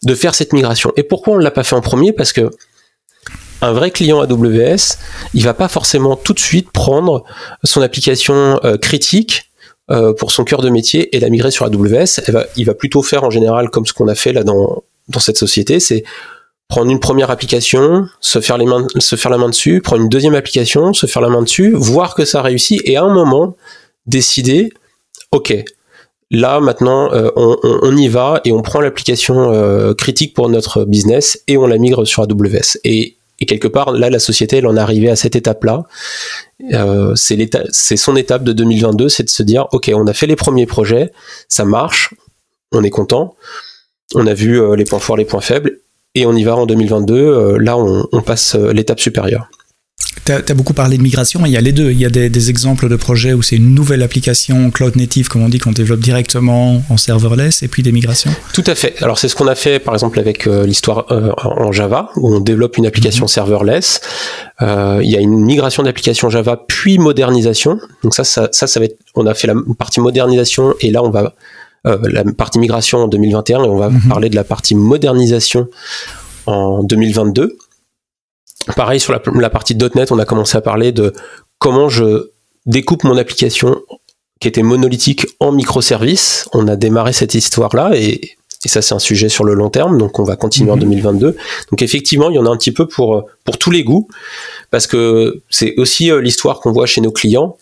de 0.04 0.14
faire 0.14 0.34
cette 0.34 0.54
migration. 0.54 0.92
Et 0.96 1.02
pourquoi 1.02 1.34
on 1.34 1.38
ne 1.38 1.44
l'a 1.44 1.50
pas 1.50 1.62
fait 1.62 1.76
en 1.76 1.82
premier? 1.82 2.12
Parce 2.12 2.32
que 2.32 2.50
un 3.60 3.72
vrai 3.72 3.90
client 3.90 4.20
AWS, 4.20 4.96
il 5.34 5.44
va 5.44 5.54
pas 5.54 5.68
forcément 5.68 6.16
tout 6.16 6.32
de 6.32 6.40
suite 6.40 6.72
prendre 6.72 7.22
son 7.62 7.82
application 7.82 8.58
euh, 8.64 8.78
critique 8.78 9.52
euh, 9.90 10.14
pour 10.14 10.32
son 10.32 10.44
cœur 10.44 10.62
de 10.62 10.70
métier 10.70 11.14
et 11.14 11.20
la 11.20 11.28
migrer 11.28 11.50
sur 11.50 11.66
AWS. 11.66 12.20
il 12.56 12.64
va 12.64 12.74
plutôt 12.74 13.02
faire 13.02 13.24
en 13.24 13.30
général 13.30 13.68
comme 13.68 13.84
ce 13.86 13.92
qu'on 13.92 14.08
a 14.08 14.14
fait 14.14 14.32
là 14.32 14.42
dans, 14.42 14.82
dans 15.08 15.20
cette 15.20 15.36
société, 15.36 15.80
c'est 15.80 16.02
prendre 16.72 16.90
une 16.90 17.00
première 17.00 17.30
application, 17.30 18.08
se 18.20 18.40
faire, 18.40 18.56
la 18.56 18.64
main 18.64 19.48
dessus, 19.50 19.82
prendre 19.82 20.00
une 20.00 20.08
deuxième 20.08 20.34
application, 20.34 20.94
se 20.94 21.04
faire 21.04 21.20
la 21.20 21.28
main 21.28 21.42
dessus, 21.42 21.70
voir 21.74 22.14
que 22.14 22.24
ça 22.24 22.40
réussit 22.40 22.80
et 22.86 22.96
à 22.96 23.02
un 23.02 23.12
moment 23.12 23.56
décider, 24.06 24.72
ok, 25.32 25.52
là 26.30 26.60
maintenant 26.60 27.12
euh, 27.12 27.28
on, 27.36 27.94
y 27.94 28.08
va 28.08 28.40
et 28.46 28.52
on 28.52 28.62
prend 28.62 28.80
l'application 28.80 29.52
euh, 29.52 29.92
critique 29.92 30.32
pour 30.32 30.48
notre 30.48 30.86
business 30.86 31.42
et 31.46 31.58
on 31.58 31.66
la 31.66 31.76
migre 31.76 32.06
sur 32.06 32.22
AWS. 32.22 32.78
Et, 32.84 33.18
et 33.38 33.44
quelque 33.44 33.68
part, 33.68 33.92
là, 33.92 34.08
la 34.08 34.18
société, 34.18 34.56
elle 34.56 34.66
en 34.66 34.78
est 34.78 34.80
arrivée 34.80 35.10
à 35.10 35.16
cette 35.16 35.36
étape-là. 35.36 35.84
Euh, 36.72 37.12
c'est 37.14 37.96
son 37.98 38.16
étape 38.16 38.44
de 38.44 38.54
2022, 38.54 39.10
c'est 39.10 39.24
de 39.24 39.28
se 39.28 39.42
dire, 39.42 39.66
ok, 39.72 39.90
on 39.94 40.06
a 40.06 40.14
fait 40.14 40.26
les 40.26 40.36
premiers 40.36 40.64
projets, 40.64 41.12
ça 41.50 41.66
marche, 41.66 42.14
on 42.72 42.82
est 42.82 42.88
content, 42.88 43.36
on 44.14 44.26
a 44.26 44.32
vu 44.32 44.58
les 44.74 44.84
points 44.84 45.00
forts, 45.00 45.18
les 45.18 45.26
points 45.26 45.42
faibles, 45.42 45.81
et 46.14 46.26
on 46.26 46.34
y 46.34 46.44
va 46.44 46.56
en 46.56 46.66
2022. 46.66 47.58
là, 47.58 47.76
on, 47.76 48.06
on 48.12 48.22
passe 48.22 48.54
l'étape 48.54 49.00
supérieure. 49.00 49.48
Tu 50.24 50.32
as, 50.32 50.54
beaucoup 50.54 50.72
parlé 50.72 50.98
de 50.98 51.02
migration, 51.02 51.44
il 51.46 51.50
y 51.50 51.56
a 51.56 51.60
les 51.60 51.72
deux. 51.72 51.90
Il 51.90 51.98
y 51.98 52.04
a 52.04 52.10
des, 52.10 52.50
exemples 52.50 52.88
de 52.88 52.94
projets 52.94 53.32
où 53.32 53.42
c'est 53.42 53.56
une 53.56 53.74
nouvelle 53.74 54.02
application 54.02 54.70
cloud 54.70 54.94
native, 54.94 55.28
comme 55.28 55.42
on 55.42 55.48
dit, 55.48 55.58
qu'on 55.58 55.72
développe 55.72 55.98
directement 56.00 56.80
en 56.88 56.96
serverless, 56.96 57.62
et 57.64 57.68
puis 57.68 57.82
des 57.82 57.90
migrations. 57.90 58.30
Tout 58.52 58.62
à 58.66 58.76
fait. 58.76 59.02
Alors 59.02 59.18
c'est 59.18 59.28
ce 59.28 59.34
qu'on 59.34 59.48
a 59.48 59.54
fait 59.56 59.80
par 59.80 59.94
exemple 59.94 60.20
avec 60.20 60.46
euh, 60.46 60.64
l'histoire 60.64 61.06
euh, 61.10 61.32
en 61.42 61.72
Java, 61.72 62.10
où 62.16 62.36
on 62.36 62.40
développe 62.40 62.76
une 62.76 62.86
application 62.86 63.24
mhm. 63.24 63.28
serverless. 63.28 64.00
Euh, 64.60 65.00
il 65.02 65.10
y 65.10 65.16
a 65.16 65.20
une 65.20 65.40
migration 65.40 65.82
d'application 65.82 66.30
Java, 66.30 66.62
puis 66.68 66.98
modernisation. 66.98 67.80
Donc 68.04 68.14
ça, 68.14 68.22
ça, 68.22 68.48
ça, 68.52 68.78
va 68.78 68.86
être, 68.86 68.98
on 69.16 69.26
a 69.26 69.34
fait 69.34 69.48
la 69.48 69.54
partie 69.76 70.00
modernisation, 70.00 70.74
et 70.80 70.90
là 70.90 71.02
on 71.02 71.10
va 71.10 71.34
la 71.84 72.24
partie 72.24 72.58
migration 72.58 73.04
en 73.04 73.08
2021, 73.08 73.64
et 73.64 73.68
on 73.68 73.76
va 73.76 73.90
mhm. 73.90 74.08
parler 74.08 74.28
de 74.28 74.36
la 74.36 74.44
partie 74.44 74.74
modernisation 74.74 75.68
en 76.46 76.82
2022. 76.82 77.56
Pareil 78.76 79.00
sur 79.00 79.12
la, 79.12 79.50
partie 79.50 79.76
.NET, 79.76 80.12
on 80.12 80.18
a 80.18 80.24
commencé 80.24 80.56
à 80.56 80.60
parler 80.60 80.92
de 80.92 81.12
comment 81.58 81.88
je 81.88 82.30
découpe 82.66 83.04
mon 83.04 83.16
application 83.16 83.80
qui 84.40 84.48
était 84.48 84.62
monolithique 84.62 85.26
en 85.40 85.52
microservices. 85.52 86.48
On 86.52 86.68
a 86.68 86.76
démarré 86.76 87.12
cette 87.12 87.34
histoire-là 87.34 87.90
et, 87.94 88.20
ça 88.64 88.80
c'est 88.80 88.94
un 88.94 89.00
sujet 89.00 89.28
sur 89.28 89.42
le 89.42 89.54
long 89.54 89.70
terme, 89.70 89.98
donc 89.98 90.20
on 90.20 90.22
va 90.22 90.36
continuer 90.36 90.70
en 90.70 90.76
2022. 90.76 91.26
Mhm. 91.26 91.34
Donc 91.72 91.82
effectivement, 91.82 92.30
il 92.30 92.36
y 92.36 92.38
en 92.38 92.46
a 92.46 92.50
un 92.50 92.56
petit 92.56 92.70
peu 92.70 92.86
pour, 92.86 93.24
pour 93.44 93.58
tous 93.58 93.72
les 93.72 93.82
goûts, 93.82 94.06
parce 94.70 94.86
que 94.86 95.42
c'est 95.50 95.74
aussi 95.78 96.12
euh, 96.12 96.20
l'histoire 96.20 96.60
qu'on 96.60 96.70
voit 96.70 96.86
chez 96.86 97.00
nos 97.00 97.10
clients. 97.10 97.56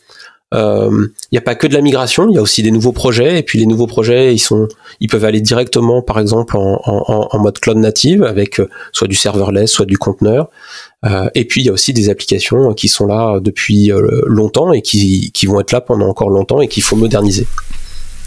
Il 0.53 0.59
euh, 0.59 1.07
n'y 1.31 1.39
a 1.39 1.41
pas 1.41 1.55
que 1.55 1.69
de 1.69 1.75
la 1.75 1.81
migration, 1.81 2.29
il 2.29 2.35
y 2.35 2.39
a 2.39 2.43
aussi 2.43 2.65
des 2.65 2.73
nouveaux 2.73 2.93
projets. 2.93 3.39
Et 3.39 3.43
puis 3.43 3.59
les 3.59 3.67
nouveaux 3.67 3.87
projets, 3.87 4.35
ils 4.35 4.41
sont, 4.41 4.67
ils 4.99 5.09
peuvent 5.09 5.25
aller 5.25 5.41
directement, 5.41 6.03
par 6.03 6.19
exemple, 6.19 6.57
en, 6.57 7.39
mode 7.39 7.59
cloud 7.61 7.79
native 7.79 8.25
avec 8.25 8.59
euh, 8.59 8.69
soit 8.93 9.07
du 9.07 9.15
serverless, 9.15 9.71
soit 9.71 9.87
du 9.87 9.97
conteneur. 9.97 10.51
Euh, 11.07 11.31
et 11.35 11.45
puis 11.45 11.63
il 11.63 11.67
y 11.67 11.71
a 11.71 11.73
aussi 11.73 11.93
des 11.93 12.11
applications 12.11 12.75
qui 12.75 12.89
sont 12.89 13.07
là 13.07 13.39
depuis 13.41 13.93
longtemps 14.27 14.73
et 14.73 14.83
qui, 14.83 15.31
qui 15.33 15.47
vont 15.47 15.61
être 15.61 15.73
là 15.73 15.81
pendant 15.81 16.09
encore 16.09 16.31
longtemps 16.31 16.61
et 16.61 16.69
qu'il 16.69 16.83
faut 16.83 16.97
moderniser 16.97 17.47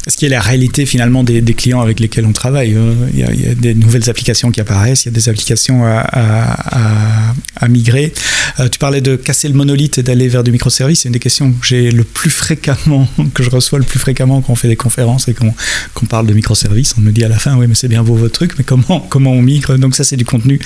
ce 0.08 0.18
qui 0.18 0.26
est 0.26 0.30
la 0.30 0.42
réalité 0.42 0.86
finalement 0.86 1.24
des, 1.24 1.42
des, 1.42 1.54
clients 1.54 1.82
avec 1.82 2.00
lesquels 2.00 2.26
on 2.26 2.34
travaille. 2.34 2.74
Euh, 2.74 2.94
il 3.14 3.20
y, 3.20 3.24
a, 3.24 3.32
il 3.32 3.46
y, 3.46 3.50
a, 3.50 3.56
des 3.56 3.74
nouvelles 3.74 4.10
applications 4.10 4.52
qui 4.52 4.60
apparaissent, 4.60 5.06
il 5.06 5.10
y 5.10 5.12
a 5.12 5.16
des 5.16 5.30
applications 5.30 5.86
à, 5.86 6.00
à, 6.00 7.34
à, 7.56 7.68
migrer. 7.68 8.14
Euh, 8.60 8.68
tu 8.68 8.80
parlais 8.80 9.02
de 9.02 9.16
casser 9.16 9.48
le 9.48 9.54
monolithe 9.54 9.98
et 9.98 10.04
d'aller 10.04 10.28
vers 10.28 10.44
du 10.44 10.52
microservice. 10.52 11.02
C'est 11.02 11.10
une 11.10 11.14
des 11.14 11.20
questions 11.20 11.52
que 11.52 11.66
j'ai 11.66 11.92
le 11.92 12.04
plus 12.04 12.30
fréquemment, 12.30 13.08
que 13.34 13.44
je 13.44 13.50
reçois 13.50 13.80
le 13.80 13.86
plus 13.86 14.00
fréquemment 14.00 14.42
quand 14.42 14.54
on 14.54 14.56
fait 14.56 14.68
des 14.68 14.76
conférences 14.76 15.28
et 15.28 15.34
qu'on 15.34 16.06
parle 16.06 16.28
de 16.28 16.34
microservices. 16.34 16.96
On 16.98 17.02
me 17.02 17.12
dit 17.12 17.24
à 17.24 17.30
la 17.30 17.40
fin, 17.40 17.58
oui, 17.58 17.68
mais 17.68 17.76
c'est 17.76 17.88
bien 17.88 18.04
beau 18.04 18.16
votre 18.16 18.34
truc, 18.34 18.54
mais 18.58 18.64
comment, 18.64 19.00
comment 19.10 19.32
on 19.32 19.42
migre? 19.42 19.78
Donc 19.78 19.96
ça, 19.96 20.04
c'est 20.04 20.18
du 20.18 20.26
contenu 20.26 20.60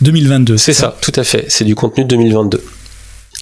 2022. 0.00 0.56
C'est 0.56 0.72
ça, 0.72 0.96
tout 1.00 1.12
à 1.14 1.24
fait. 1.24 1.44
C'est 1.48 1.64
du 1.64 1.74
contenu 1.74 2.04
2022. 2.04 2.62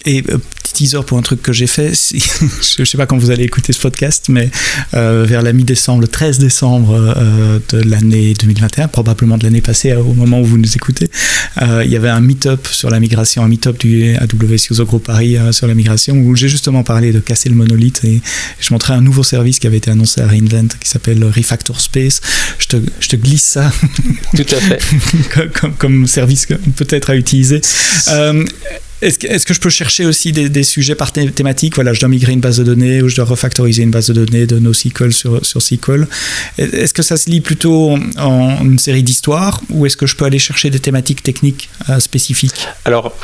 Et 0.07 0.23
euh, 0.31 0.39
petit 0.63 0.73
teaser 0.73 1.01
pour 1.05 1.19
un 1.19 1.23
truc 1.23 1.43
que 1.43 1.53
j'ai 1.53 1.67
fait, 1.67 1.93
je 2.13 2.81
ne 2.81 2.85
sais 2.85 2.97
pas 2.97 3.07
quand 3.07 3.19
vous 3.19 3.33
allez 3.33 3.43
écouter 3.43 3.73
ce 3.73 3.81
podcast, 3.81 4.27
mais 4.29 4.51
euh, 4.95 5.25
vers 5.27 5.43
la 5.43 5.53
mi-décembre, 5.53 6.01
le 6.01 6.09
13 6.09 6.39
décembre 6.39 6.95
euh, 6.95 7.59
de 7.71 7.79
l'année 7.79 8.33
2021, 8.35 8.87
probablement 8.87 9.37
de 9.37 9.43
l'année 9.43 9.61
passée 9.61 9.93
au 9.95 10.15
moment 10.15 10.41
où 10.41 10.45
vous 10.45 10.59
nous 10.59 10.77
écoutez, 10.77 11.11
il 11.61 11.91
y 11.91 11.97
avait 11.97 12.09
un 12.09 12.21
meet-up 12.21 12.69
sur 12.71 12.91
la 12.91 13.01
migration, 13.01 13.43
un 13.43 13.49
meet-up 13.49 13.79
du 13.79 14.15
AWS 14.17 14.85
Group 14.85 15.05
Paris 15.05 15.37
sur 15.51 15.67
la 15.67 15.75
migration, 15.75 16.15
où 16.17 16.37
j'ai 16.37 16.49
justement 16.49 16.85
parlé 16.85 17.13
de 17.13 17.19
casser 17.19 17.49
le 17.49 17.57
monolithe 17.57 18.05
et 18.05 18.21
je 18.61 18.73
montrais 18.73 18.95
un 18.95 19.01
nouveau 19.01 19.23
service 19.23 19.59
qui 19.59 19.67
avait 19.67 19.79
été 19.79 19.91
annoncé 19.91 20.21
à 20.21 20.29
Reinvent 20.29 20.69
qui 20.79 20.89
s'appelle 20.89 21.25
Refactor 21.25 21.81
Space. 21.81 22.21
Je 22.59 22.67
te, 22.67 22.77
je 23.01 23.09
te, 23.09 23.17
glisse 23.17 23.43
ça. 23.43 23.73
Tout 24.37 24.47
à 24.51 24.61
fait. 24.61 24.83
comme, 25.61 25.73
comme, 25.75 26.07
service 26.07 26.47
peut-être 26.77 27.11
à 27.11 27.17
utiliser. 27.17 27.61
Est-ce 29.03 29.45
que, 29.45 29.53
je 29.53 29.61
peux 29.61 29.71
chercher 29.71 30.07
aussi 30.07 30.33
des, 30.33 30.49
des, 30.49 30.63
sujets 30.63 30.95
par 30.95 31.13
thématique? 31.13 31.75
Voilà, 31.75 31.93
je 31.93 32.01
dois 32.01 32.09
migrer 32.09 32.33
une 32.33 32.41
base 32.41 32.57
de 32.59 32.65
données 32.65 33.03
ou 33.03 33.09
je 33.09 33.17
dois 33.17 33.27
refactoriser 33.27 33.83
une 33.83 33.91
base 33.91 34.09
de 34.09 34.25
données 34.25 34.47
de 34.47 34.59
NoSQL 34.59 35.13
sur, 35.13 35.45
sur 35.45 35.61
SQL. 35.61 36.09
Est-ce 36.57 36.95
que 36.95 37.03
ça 37.03 37.19
se 37.19 37.29
lit 37.29 37.43
plutôt 37.43 37.99
en 38.19 38.65
une 38.65 38.79
série 38.79 39.03
d'histoires 39.03 39.61
ou 39.71 39.85
est-ce 39.85 39.99
que 39.99 40.07
je 40.07 40.17
peux 40.17 40.25
aller 40.25 40.39
chercher 40.39 40.71
des 40.71 40.81
thématiques 40.81 41.23
techniques 41.23 41.69
euh, 41.91 42.01
spécifiques? 42.01 42.67
Alors, 42.87 43.15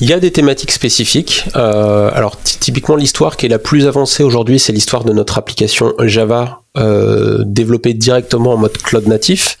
il 0.00 0.08
y 0.08 0.12
a 0.12 0.18
des 0.18 0.32
thématiques 0.32 0.72
spécifiques. 0.72 1.44
Euh, 1.54 2.10
alors, 2.12 2.40
typiquement, 2.42 2.96
l'histoire 2.96 3.36
qui 3.36 3.46
est 3.46 3.50
la 3.50 3.60
plus 3.60 3.86
avancée 3.86 4.24
aujourd'hui, 4.24 4.58
c'est 4.58 4.72
l'histoire 4.72 5.04
de 5.04 5.12
notre 5.12 5.38
application 5.38 5.94
Java 6.00 6.63
euh, 6.76 7.44
développé 7.46 7.94
directement 7.94 8.54
en 8.54 8.56
mode 8.56 8.76
cloud 8.78 9.06
natif, 9.06 9.58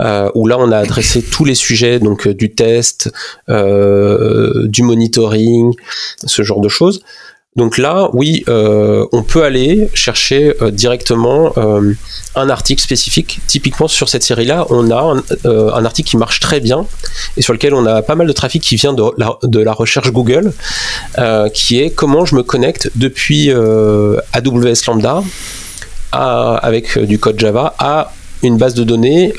euh, 0.00 0.30
où 0.34 0.46
là 0.46 0.56
on 0.58 0.72
a 0.72 0.78
adressé 0.78 1.22
tous 1.22 1.44
les 1.44 1.54
sujets 1.54 1.98
donc 1.98 2.26
euh, 2.26 2.34
du 2.34 2.54
test, 2.54 3.12
euh, 3.48 4.66
du 4.66 4.82
monitoring, 4.82 5.74
ce 6.24 6.42
genre 6.42 6.60
de 6.60 6.68
choses. 6.68 7.02
Donc 7.56 7.78
là, 7.78 8.10
oui, 8.12 8.44
euh, 8.48 9.06
on 9.12 9.22
peut 9.22 9.42
aller 9.42 9.88
chercher 9.94 10.54
euh, 10.60 10.70
directement 10.70 11.54
un 12.34 12.50
article 12.50 12.82
spécifique. 12.82 13.40
Typiquement 13.46 13.88
sur 13.88 14.10
cette 14.10 14.22
série-là, 14.22 14.66
on 14.68 14.90
a 14.90 15.00
un, 15.00 15.22
un, 15.48 15.84
article 15.86 16.10
qui 16.10 16.16
marche 16.18 16.40
très 16.40 16.60
bien 16.60 16.86
et 17.38 17.42
sur 17.42 17.54
lequel 17.54 17.72
on 17.72 17.86
a 17.86 18.02
pas 18.02 18.14
mal 18.14 18.26
de 18.26 18.32
trafic 18.32 18.62
qui 18.62 18.76
vient 18.76 18.92
de 18.92 19.02
la, 19.16 19.38
de 19.42 19.58
la 19.58 19.72
recherche 19.72 20.12
Google, 20.12 20.52
qui 21.54 21.80
est 21.80 21.90
comment 21.90 22.26
je 22.26 22.34
me 22.34 22.42
connecte 22.42 22.90
depuis 22.94 23.50
AWS 23.50 24.86
Lambda 24.86 25.22
avec 26.12 26.98
du 26.98 27.18
code 27.18 27.38
Java 27.38 27.74
à 27.78 28.12
une 28.42 28.56
base 28.56 28.74
de 28.74 28.84
données 28.84 29.32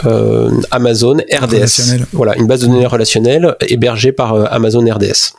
Amazon 0.72 1.18
RDS. 1.32 2.06
Voilà, 2.14 2.36
une 2.38 2.48
base 2.48 2.62
de 2.62 2.68
données 2.68 2.86
relationnelle 2.86 3.56
hébergée 3.68 4.12
par 4.12 4.34
Amazon 4.52 4.82
RDS. 4.82 5.34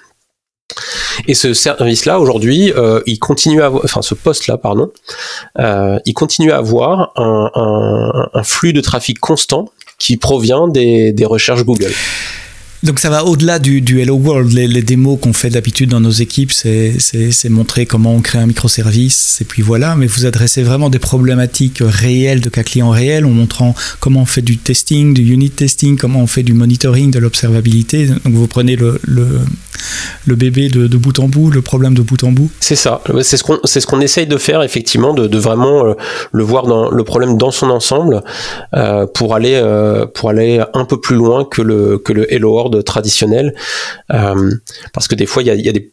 Et 1.26 1.34
ce 1.34 1.54
service-là, 1.54 2.20
aujourd'hui, 2.20 2.72
euh, 2.76 3.00
il 3.06 3.18
continue 3.18 3.62
à 3.62 3.66
avoir, 3.66 3.84
enfin 3.84 4.02
ce 4.02 4.14
poste-là, 4.14 4.58
pardon, 4.58 4.90
euh, 5.58 5.98
il 6.04 6.14
continue 6.14 6.52
à 6.52 6.58
avoir 6.58 7.12
un, 7.16 7.50
un, 7.54 8.28
un, 8.32 8.42
flux 8.42 8.72
de 8.72 8.80
trafic 8.80 9.18
constant 9.18 9.70
qui 9.98 10.16
provient 10.16 10.68
des, 10.68 11.12
des 11.12 11.24
recherches 11.24 11.64
Google. 11.64 11.92
Donc 12.84 13.00
ça 13.00 13.10
va 13.10 13.24
au-delà 13.24 13.58
du, 13.58 14.00
Hello 14.00 14.14
World. 14.14 14.52
Les, 14.52 14.68
les 14.68 14.82
démos 14.82 15.18
qu'on 15.20 15.32
fait 15.32 15.50
d'habitude 15.50 15.90
dans 15.90 16.00
nos 16.00 16.10
équipes, 16.10 16.52
c'est 16.52 17.48
montrer 17.48 17.86
comment 17.86 18.14
on 18.14 18.20
crée 18.20 18.38
un 18.38 18.46
microservice, 18.46 19.38
et 19.40 19.44
puis 19.44 19.62
voilà. 19.62 19.96
Mais 19.96 20.06
vous 20.06 20.26
adressez 20.26 20.62
vraiment 20.62 20.88
des 20.88 21.00
problématiques 21.00 21.82
réelles 21.84 22.40
de 22.40 22.48
cas 22.48 22.62
clients 22.62 22.90
réels 22.90 23.24
en 23.24 23.30
montrant 23.30 23.74
comment 23.98 24.22
on 24.22 24.26
fait 24.26 24.42
du 24.42 24.58
testing, 24.58 25.12
du 25.12 25.32
unit 25.32 25.50
testing, 25.50 25.96
comment 25.96 26.20
on 26.20 26.26
fait 26.26 26.44
du 26.44 26.52
monitoring, 26.52 27.10
de 27.10 27.18
l'observabilité. 27.18 28.06
Donc 28.06 28.34
vous 28.34 28.46
prenez 28.46 28.76
le, 28.76 29.00
le, 29.02 29.40
le 30.26 30.34
bébé 30.34 30.68
de, 30.68 30.86
bout 30.96 31.18
en 31.18 31.28
bout, 31.28 31.50
le 31.50 31.62
problème 31.62 31.94
de 31.94 32.02
bout 32.02 32.22
en 32.24 32.32
bout. 32.32 32.50
C'est 32.60 32.76
ça. 32.76 33.00
C'est 33.22 33.36
ce 33.36 33.44
qu'on 33.44 33.58
ce 33.64 34.00
essaye 34.00 34.26
de 34.26 34.36
faire 34.36 34.62
effectivement, 34.62 35.14
de, 35.14 35.38
vraiment 35.38 35.86
euh, 35.86 35.94
le 36.32 36.42
voir 36.42 36.66
dans 36.66 36.90
le 36.90 37.04
problème 37.04 37.36
dans 37.36 37.50
son 37.50 37.70
ensemble 37.70 38.22
euh, 38.74 39.06
pour 39.06 39.34
aller 39.34 39.54
euh, 39.54 40.06
pour 40.06 40.30
aller 40.30 40.62
un 40.74 40.84
peu 40.84 41.00
plus 41.00 41.16
loin 41.16 41.44
que 41.44 41.62
le 41.62 41.98
que 41.98 42.12
Hello 42.30 42.52
World 42.52 42.84
traditionnel, 42.84 43.54
parce 44.08 45.08
que 45.08 45.14
des 45.14 45.26
fois 45.26 45.42
il 45.42 45.46
y 45.46 45.50
a, 45.50 45.54
y 45.54 45.68
a 45.68 45.72
des 45.72 45.92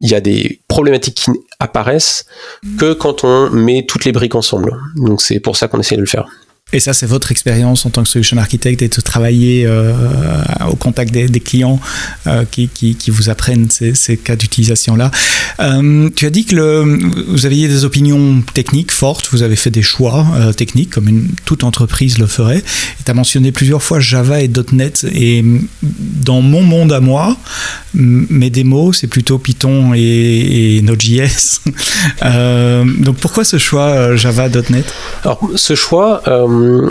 il 0.00 0.10
y 0.10 0.14
a 0.14 0.20
des 0.20 0.60
problématiques 0.68 1.14
qui 1.14 1.30
apparaissent 1.60 2.26
que 2.78 2.92
quand 2.92 3.24
on 3.24 3.50
met 3.50 3.86
toutes 3.86 4.04
les 4.04 4.12
briques 4.12 4.34
ensemble. 4.34 4.76
Donc 4.96 5.22
c'est 5.22 5.38
pour 5.38 5.56
ça 5.56 5.68
qu'on 5.68 5.78
essaie 5.78 5.96
de 5.96 6.00
le 6.00 6.06
faire. 6.06 6.26
Et 6.74 6.80
ça, 6.80 6.94
c'est 6.94 7.06
votre 7.06 7.30
expérience 7.32 7.84
en 7.84 7.90
tant 7.90 8.02
que 8.02 8.08
solution 8.08 8.38
architect 8.38 8.80
et 8.80 8.88
de 8.88 9.00
travailler 9.00 9.66
euh, 9.66 9.92
au 10.70 10.74
contact 10.74 11.12
des, 11.12 11.40
clients 11.40 11.78
euh, 12.26 12.44
qui, 12.50 12.68
qui, 12.68 13.10
vous 13.10 13.28
apprennent 13.28 13.68
ces, 13.70 14.16
cas 14.16 14.36
d'utilisation-là. 14.36 15.10
Euh, 15.60 16.08
tu 16.16 16.24
as 16.24 16.30
dit 16.30 16.46
que 16.46 17.28
vous 17.30 17.44
aviez 17.44 17.68
des 17.68 17.84
opinions 17.84 18.42
techniques 18.54 18.90
fortes, 18.90 19.28
vous 19.32 19.42
avez 19.42 19.56
fait 19.56 19.70
des 19.70 19.82
choix 19.82 20.26
techniques 20.56 20.90
comme 20.90 21.28
toute 21.44 21.62
entreprise 21.64 22.18
le 22.18 22.26
ferait. 22.26 22.62
Tu 23.04 23.10
as 23.10 23.14
mentionné 23.14 23.52
plusieurs 23.52 23.82
fois 23.82 24.00
Java 24.00 24.40
et 24.40 24.50
.NET. 24.72 25.06
Et 25.14 25.44
dans 25.82 26.40
mon 26.40 26.62
monde 26.62 26.92
à 26.92 27.00
moi, 27.00 27.36
mes 27.92 28.48
démos, 28.48 28.98
c'est 28.98 29.08
plutôt 29.08 29.38
Python 29.38 29.92
et, 29.94 30.78
et 30.78 30.82
Node.js. 30.82 31.60
Donc 33.02 33.16
pourquoi 33.16 33.44
ce 33.44 33.58
choix 33.58 34.16
Java.NET 34.16 34.86
Alors 35.24 35.50
ce 35.54 35.74
choix, 35.74 36.22
euh, 36.52 36.90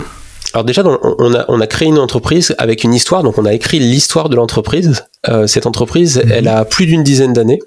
alors 0.54 0.64
déjà, 0.64 0.82
on, 0.84 1.34
a, 1.34 1.44
on 1.48 1.60
a 1.60 1.66
créé 1.66 1.88
une 1.88 1.98
entreprise 1.98 2.54
avec 2.58 2.84
une 2.84 2.92
histoire, 2.92 3.22
donc 3.22 3.38
on 3.38 3.46
a 3.46 3.54
écrit 3.54 3.78
l'histoire 3.78 4.28
de 4.28 4.36
l'entreprise. 4.36 5.06
cette 5.46 5.66
entreprise, 5.66 6.18
mhm. 6.18 6.32
elle 6.32 6.48
a 6.48 6.64
plus 6.64 6.86
d'une 6.86 7.02
dizaine 7.02 7.32
d'années. 7.32 7.60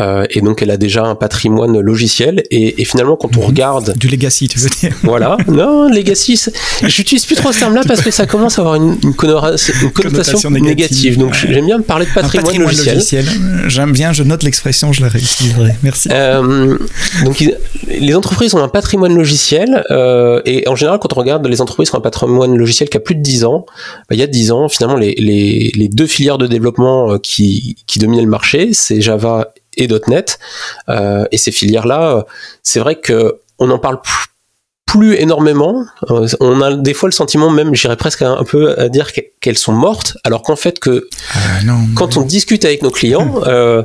Euh, 0.00 0.26
et 0.30 0.40
donc 0.40 0.62
elle 0.62 0.70
a 0.70 0.76
déjà 0.76 1.04
un 1.04 1.14
patrimoine 1.14 1.78
logiciel. 1.80 2.42
Et, 2.50 2.84
finalement 2.84 3.16
quand 3.16 3.36
on 3.36 3.40
mhm. 3.40 3.46
regarde 3.46 3.98
du 3.98 4.08
legacy 4.08 4.48
tu 4.48 4.58
veux 4.58 4.68
dire. 4.68 4.92
Voilà. 5.02 5.36
Non 5.48 5.88
legacy 5.88 6.40
j'utilise 6.84 7.24
plus 7.24 7.36
trop 7.36 7.52
ce 7.52 7.60
terme 7.60 7.74
là 7.74 7.82
parce 7.86 8.02
que 8.02 8.10
ça 8.10 8.26
commence 8.26 8.58
à 8.58 8.62
avoir 8.62 8.74
une, 8.76 8.96
une, 9.02 9.14
connotation, 9.14 10.50
négative, 10.50 11.18
donc 11.18 11.34
j'aime 11.34 11.66
bien 11.66 11.78
me 11.78 11.82
parler 11.82 12.04
de 12.04 12.10
patrimoine, 12.10 12.58
logiciel, 12.58 13.26
j'aime 13.68 13.92
bien 13.92 14.12
je 14.12 14.22
note 14.22 14.42
l'expression 14.42 14.92
je 14.92 15.02
la 15.02 15.08
réutiliserai. 15.08 15.74
Merci. 15.82 16.08
Euh, 16.12 16.76
donc 17.24 17.42
les 17.88 18.14
entreprises 18.14 18.54
ont 18.54 18.62
un 18.62 18.68
patrimoine 18.68 19.14
logiciel 19.14 19.84
euh, 19.90 20.42
et 20.44 20.68
en 20.68 20.76
général 20.76 20.98
quand 21.00 21.12
on 21.16 21.20
regarde 21.20 21.46
les 21.46 21.60
entreprises 21.60 21.90
qui 21.90 21.96
ont 21.96 22.00
un 22.00 22.02
patrimoine 22.02 22.56
logiciel 22.56 22.88
qui 22.88 22.96
a 22.96 23.00
plus 23.00 23.14
de 23.14 23.22
10 23.22 23.44
ans 23.44 23.66
bah, 24.08 24.16
il 24.16 24.18
y 24.18 24.22
a 24.22 24.26
10 24.26 24.52
ans 24.52 24.68
finalement 24.68 24.96
les, 24.96 25.14
les, 25.14 25.72
les 25.74 25.88
deux 25.88 26.06
filières 26.06 26.38
de 26.38 26.46
développement 26.46 27.12
euh, 27.12 27.18
qui, 27.18 27.76
qui 27.86 27.98
dominaient 27.98 28.22
le 28.22 28.28
marché 28.28 28.70
c'est 28.72 29.00
Java 29.00 29.52
et 29.76 29.88
.NET. 30.08 30.38
Euh, 30.88 31.24
et 31.30 31.38
ces 31.38 31.52
filières-là, 31.52 32.26
c'est 32.62 32.80
vrai 32.80 32.96
que 32.96 33.40
on 33.58 33.70
en 33.70 33.78
parle 33.78 33.98
plus 34.86 35.16
énormément. 35.16 35.84
Euh, 36.10 36.28
on 36.40 36.60
a 36.60 36.74
des 36.74 36.94
fois 36.94 37.08
le 37.08 37.12
sentiment 37.12 37.50
même, 37.50 37.74
j'irais 37.74 37.96
presque 37.96 38.22
un 38.22 38.44
peu 38.44 38.78
à 38.78 38.88
dire 38.88 39.10
qu'elles 39.40 39.58
sont 39.58 39.72
mortes, 39.72 40.16
alors 40.24 40.42
qu'en 40.42 40.56
fait 40.56 40.78
que 40.78 41.08
quand 41.94 42.16
on 42.16 42.22
discute 42.22 42.64
avec 42.64 42.82
nos 42.82 42.90
clients, 42.90 43.40
euh, 43.46 43.82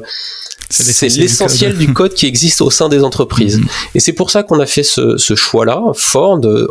c'est 0.70 1.10
l'essentiel 1.10 1.78
du, 1.78 1.92
code 1.92 2.14
qui 2.14 2.28
existe 2.28 2.62
au 2.62 2.70
sein 2.70 2.88
des 2.88 3.04
entreprises. 3.04 3.60
Mm-hmm. 3.60 3.96
Et 3.96 4.00
c'est 4.00 4.14
pour 4.14 4.30
ça 4.30 4.44
qu'on 4.44 4.60
a 4.60 4.66
fait 4.66 4.84
ce, 4.84 5.18
choix-là 5.18 5.82
fort 5.96 6.38
de, 6.38 6.70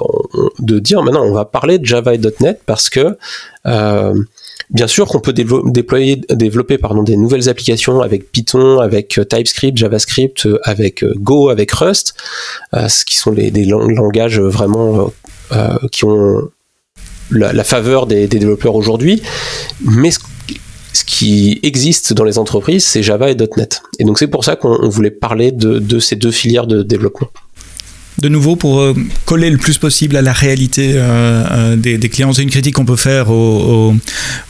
de 0.58 0.78
dire 0.78 1.02
maintenant 1.02 1.24
on 1.24 1.34
va 1.34 1.44
parler 1.44 1.78
de 1.78 1.84
Java 1.84 2.14
et 2.14 2.20
.NET 2.40 2.62
parce 2.64 2.88
que 2.88 3.18
Bien 4.68 4.86
sûr 4.86 5.06
qu'on 5.08 5.20
peut 5.20 5.32
déployer, 5.32 6.20
développer 6.30 6.78
pardon, 6.78 7.02
des 7.02 7.16
nouvelles 7.16 7.48
applications 7.48 8.00
avec 8.02 8.30
Python, 8.30 8.78
avec 8.78 9.18
euh, 9.18 9.24
TypeScript, 9.24 9.78
JavaScript, 9.78 10.46
euh, 10.46 10.60
avec 10.64 11.02
euh, 11.02 11.14
Go, 11.16 11.48
avec 11.48 11.70
Rust, 11.72 12.14
ce 12.72 13.04
qui 13.04 13.16
sont 13.16 13.32
des 13.32 13.64
langages 13.64 14.40
vraiment 14.40 15.12
qui 15.90 16.04
ont 16.04 16.48
la, 17.30 17.64
faveur 17.64 18.06
des, 18.06 18.28
développeurs 18.28 18.74
aujourd'hui. 18.74 19.22
Mais 19.80 20.10
ce, 20.10 20.18
qui 21.04 21.58
existe 21.62 22.12
dans 22.12 22.24
les 22.24 22.38
entreprises, 22.38 22.84
c'est 22.84 23.02
Java 23.02 23.30
et 23.30 23.36
.NET. 23.56 23.82
Et 23.98 24.04
donc 24.04 24.18
c'est 24.18 24.28
pour 24.28 24.44
ça 24.44 24.56
qu'on 24.56 24.88
voulait 24.88 25.10
parler 25.10 25.50
de 25.52 25.98
ces 25.98 26.16
deux 26.16 26.30
filières 26.30 26.66
de 26.66 26.82
développement 26.82 27.28
de 28.18 28.28
nouveau 28.28 28.56
pour 28.56 28.80
euh, 28.80 28.94
coller 29.24 29.50
le 29.50 29.58
plus 29.58 29.78
possible 29.78 30.16
à 30.16 30.22
la 30.22 30.32
réalité 30.32 30.92
euh, 30.94 31.44
euh, 31.50 31.76
des, 31.76 31.98
clients. 32.08 32.32
C'est 32.32 32.42
une 32.42 32.50
critique 32.50 32.74
qu'on 32.74 32.84
peut 32.84 32.96
faire 32.96 33.30
aux, 33.30 33.94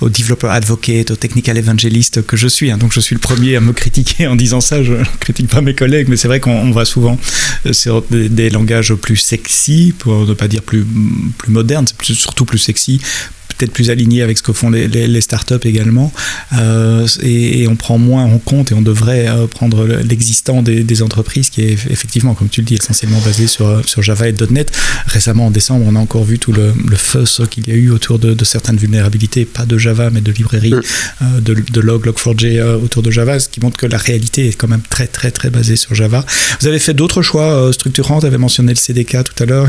aux, 0.01 0.09
developer 0.09 0.49
advocate, 0.49 1.11
aux 1.11 1.17
technical 1.17 1.57
evangelistes 1.57 2.25
que 2.27 2.37
je 2.37 2.49
suis. 2.49 2.71
Hein. 2.71 2.79
Donc 2.79 2.93
je 2.93 3.01
suis 3.01 3.15
le 3.15 3.21
premier 3.21 3.57
à 3.57 3.61
me 3.61 3.73
critiquer 3.73 4.27
en 4.27 4.37
disant 4.37 4.61
ça. 4.61 4.83
Je 4.83 4.95
ne 4.95 5.05
critique 5.21 5.49
pas 5.49 5.61
mes 5.61 5.75
collègues, 5.75 6.09
mais 6.09 6.17
c'est 6.17 6.29
vrai 6.29 6.41
qu'on 6.41 6.71
va 6.71 6.85
souvent 6.85 7.19
sur 7.73 8.03
des, 8.11 8.51
langages 8.51 8.95
plus 8.95 9.17
sexy, 9.17 9.95
pour 9.97 10.27
ne 10.27 10.35
pas 10.35 10.49
dire 10.49 10.63
plus, 10.63 10.85
plus 11.39 11.53
modernes, 11.53 11.87
surtout 12.03 12.45
plus 12.45 12.59
sexy 12.59 13.01
peut-être 13.61 13.73
plus 13.73 13.91
aligné 13.91 14.23
avec 14.23 14.39
ce 14.39 14.43
que 14.43 14.53
font 14.55 14.71
les, 14.71 14.89
les, 14.89 15.21
startups 15.21 15.65
également. 15.65 16.13
Euh, 16.59 17.07
et, 17.23 17.69
on 17.69 17.77
prend 17.77 17.99
moins 17.99 18.25
en 18.25 18.39
compte 18.39 18.73
et 18.73 18.75
on 18.75 18.81
devrait 18.81 19.29
euh, 19.29 19.47
prendre 19.47 19.87
l'existant 19.87 20.63
des, 20.63 21.03
entreprises 21.03 21.51
qui 21.51 21.63
est 21.63 21.73
effectivement, 21.89 22.35
comme 22.35 22.49
tu 22.49 22.61
le 22.61 22.67
dis, 22.67 22.75
essentiellement 22.75 23.21
basé 23.21 23.47
sur, 23.47 23.83
sur 23.87 24.03
Java 24.03 24.29
et 24.29 24.35
.NET. 24.51 24.73
Récemment, 25.07 25.47
en 25.47 25.51
décembre, 25.51 25.85
on 25.87 25.97
a 25.97 25.99
encore 25.99 26.25
vu 26.25 26.39
tout 26.39 26.53
le, 26.53 26.73
le 26.89 26.97
fuss 26.97 27.43
qu'il 27.51 27.69
y 27.69 27.73
a 27.73 27.75
eu 27.75 27.91
autour 27.91 28.19
de, 28.19 28.45
certaines 28.45 28.77
vulnérabilités, 28.77 29.45
pas 29.45 29.67
de 29.67 29.79
Java, 29.79 30.11
mais 30.11 30.21
de 30.21 30.33
librairies 30.33 30.75
euh, 30.75 31.41
de, 31.41 31.55
de, 31.55 31.81
log, 31.81 32.07
log4j 32.07 32.63
autour 32.75 33.03
de 33.03 33.11
Java, 33.11 33.39
ce 33.39 33.49
qui 33.49 33.61
montre 33.61 33.77
que 33.77 33.87
la 33.87 33.99
réalité 33.99 34.49
est 34.49 34.55
quand 34.55 34.69
même 34.69 34.83
très, 34.89 35.07
très, 35.07 35.31
très 35.31 35.51
basée 35.51 35.77
sur 35.77 35.95
Java. 35.95 36.25
Vous 36.61 36.67
avez 36.67 36.79
fait 36.79 36.95
d'autres 36.95 37.23
choix 37.23 37.71
structurants. 37.73 38.19
Vous 38.19 38.27
avez 38.27 38.39
mentionné 38.39 38.73
le 38.73 38.79
CDK 38.79 39.25
tout 39.25 39.43
à 39.43 39.47
l'heure. 39.47 39.69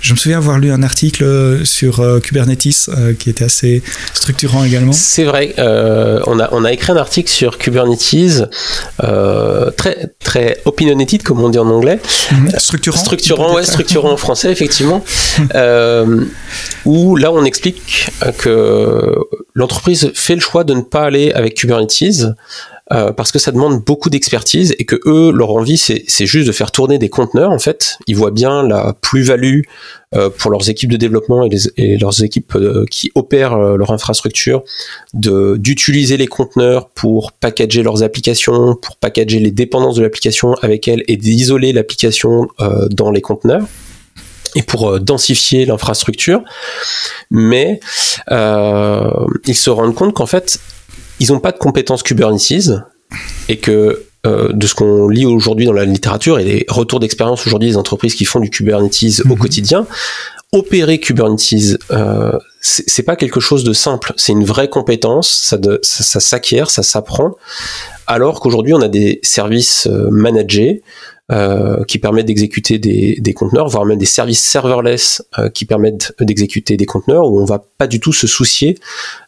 Je 0.00 0.12
me 0.12 0.18
souviens 0.18 0.38
avoir 0.38 0.58
lu 0.58 0.70
un 0.70 0.82
article 0.82 1.60
sur 1.64 2.02
Kubernetes 2.22 2.88
qui 3.16 3.30
était 3.30 3.44
assez 3.44 3.82
structurant 4.14 4.64
également. 4.64 4.92
C'est 4.92 5.24
vrai. 5.24 5.54
Euh, 5.58 6.20
on, 6.26 6.38
a, 6.38 6.48
on 6.52 6.64
a 6.64 6.72
écrit 6.72 6.92
un 6.92 6.96
article 6.96 7.30
sur 7.30 7.58
Kubernetes, 7.58 8.44
euh, 9.02 9.70
très, 9.70 10.14
très 10.22 10.60
opinionated, 10.64 11.22
comme 11.22 11.42
on 11.42 11.48
dit 11.48 11.58
en 11.58 11.68
anglais. 11.68 12.00
Mhm. 12.32 12.50
Structurant. 12.58 12.98
Structurant, 12.98 13.54
ouais, 13.54 13.64
structurant 13.64 14.12
en 14.12 14.16
français, 14.16 14.50
effectivement. 14.50 15.04
euh, 15.54 16.24
où 16.84 17.16
là, 17.16 17.32
on 17.32 17.44
explique 17.44 18.10
que 18.38 19.14
l'entreprise 19.54 20.10
fait 20.14 20.34
le 20.34 20.40
choix 20.40 20.64
de 20.64 20.74
ne 20.74 20.82
pas 20.82 21.04
aller 21.04 21.32
avec 21.32 21.54
Kubernetes. 21.54 22.26
Euh, 22.92 23.12
parce 23.12 23.32
que 23.32 23.40
ça 23.40 23.50
demande 23.50 23.84
beaucoup 23.84 24.10
d'expertise 24.10 24.72
et 24.78 24.84
que 24.84 24.94
eux, 25.06 25.32
leur 25.32 25.50
envie, 25.50 25.76
c'est 25.76 26.26
juste 26.26 26.46
de 26.46 26.52
faire 26.52 26.70
tourner 26.70 26.98
des 26.98 27.08
conteneurs 27.08 27.50
en 27.50 27.58
fait. 27.58 27.98
Ils 28.06 28.14
voient 28.14 28.30
bien 28.30 28.62
la 28.62 28.94
plus-value 29.00 29.62
euh, 30.14 30.30
pour 30.30 30.52
leurs 30.52 30.70
équipes 30.70 30.92
de 30.92 30.96
développement 30.96 31.44
et, 31.44 31.48
les, 31.48 31.62
et 31.76 31.98
leurs 31.98 32.22
équipes 32.22 32.54
euh, 32.54 32.84
qui 32.88 33.10
opèrent 33.16 33.58
leur 33.58 33.90
infrastructure 33.90 34.62
d'utiliser 35.14 36.16
les 36.16 36.28
conteneurs 36.28 36.88
pour 36.90 37.32
packager 37.32 37.82
leurs 37.82 38.04
applications, 38.04 38.76
pour 38.76 38.96
packager 38.96 39.40
les 39.40 39.50
dépendances 39.50 39.96
de 39.96 40.02
l'application 40.02 40.54
avec 40.62 40.86
elles 40.86 41.02
et 41.08 41.16
d'isoler 41.16 41.72
l'application 41.72 42.48
dans 42.90 43.10
les 43.10 43.20
conteneurs 43.20 43.66
et 44.54 44.62
pour 44.62 45.00
densifier 45.00 45.66
l'infrastructure. 45.66 46.42
Mais 47.30 47.80
ils 48.30 49.56
se 49.56 49.70
rendent 49.70 49.94
compte 49.94 50.14
qu'en 50.14 50.26
fait, 50.26 50.60
ils 51.20 51.32
n'ont 51.32 51.40
pas 51.40 51.52
de 51.52 51.58
compétences 51.58 52.02
Kubernetes 52.02 52.70
et 53.48 53.58
que 53.58 54.04
euh, 54.26 54.52
de 54.52 54.66
ce 54.66 54.74
qu'on 54.74 55.08
lit 55.08 55.26
aujourd'hui 55.26 55.66
dans 55.66 55.72
la 55.72 55.84
littérature 55.84 56.38
et 56.38 56.44
les 56.44 56.66
retours 56.68 56.98
d'expérience 56.98 57.46
aujourd'hui 57.46 57.68
des 57.70 57.76
entreprises 57.76 58.14
qui 58.14 58.24
font 58.24 58.40
du 58.40 58.50
Kubernetes 58.50 59.22
au 59.24 59.28
mhm. 59.28 59.38
quotidien, 59.38 59.86
opérer 60.52 60.98
Kubernetes, 60.98 61.78
euh, 61.92 62.32
c'est 62.60 63.04
pas 63.04 63.14
quelque 63.14 63.38
chose 63.38 63.62
de 63.62 63.72
simple, 63.72 64.12
c'est 64.16 64.32
une 64.32 64.44
vraie 64.44 64.68
compétence, 64.68 65.28
ça, 65.28 65.58
ça 65.82 66.20
s'acquiert, 66.20 66.70
ça 66.70 66.82
s'apprend, 66.82 67.36
alors 68.08 68.40
qu'aujourd'hui 68.40 68.74
on 68.74 68.80
a 68.80 68.88
des 68.88 69.20
services 69.22 69.86
euh, 69.86 70.08
managés 70.10 70.82
euh, 71.32 71.82
qui 71.84 71.98
permettent 71.98 72.26
d'exécuter 72.26 72.78
des, 72.78 73.16
des, 73.20 73.34
conteneurs, 73.34 73.68
voire 73.68 73.84
même 73.84 73.98
des 73.98 74.06
services 74.06 74.44
serverless 74.44 75.24
euh, 75.38 75.48
qui 75.48 75.64
permettent 75.64 76.14
d'exécuter 76.20 76.76
des 76.76 76.86
conteneurs 76.86 77.30
où 77.30 77.40
on 77.40 77.44
va 77.44 77.64
pas 77.78 77.88
du 77.88 77.98
tout 77.98 78.12
se 78.12 78.28
soucier 78.28 78.78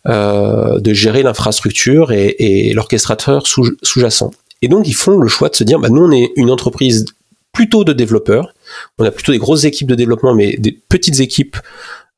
euh, 0.06 0.78
de 0.78 0.92
gérer 0.92 1.24
l'infrastructure 1.24 2.12
et, 2.12 2.36
et 2.38 2.72
l'orchestrateur 2.72 3.46
sous-jacent. 3.46 4.30
et 4.62 4.68
donc 4.68 4.86
ils 4.86 4.94
font 4.94 5.18
le 5.18 5.28
choix 5.28 5.48
de 5.48 5.56
se 5.56 5.64
dire, 5.64 5.80
bah, 5.80 5.88
nous 5.88 6.04
on 6.04 6.12
est 6.12 6.30
une 6.36 6.50
entreprise 6.50 7.04
plutôt 7.52 7.82
de 7.82 7.92
développeurs, 7.92 8.54
on 8.98 9.04
a 9.04 9.10
plutôt 9.10 9.32
des 9.32 9.38
grosses 9.38 9.64
équipes 9.64 9.88
de 9.88 9.96
développement, 9.96 10.34
mais 10.34 10.56
des 10.56 10.70
petites 10.70 11.18
équipes 11.18 11.56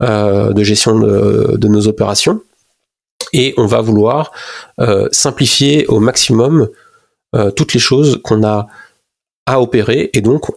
euh, 0.02 0.52
de 0.52 0.62
gestion 0.62 0.98
de, 0.98 1.56
de, 1.56 1.68
nos 1.68 1.88
opérations, 1.88 2.42
et 3.32 3.54
on 3.56 3.66
va 3.66 3.80
vouloir 3.80 4.32
euh, 4.80 5.08
simplifier 5.12 5.86
au 5.86 6.00
maximum 6.00 6.68
euh, 7.34 7.50
toutes 7.50 7.74
les 7.74 7.80
choses 7.80 8.20
qu'on 8.22 8.44
a 8.44 8.66
opérer 9.58 10.10
et 10.12 10.20
donc 10.20 10.50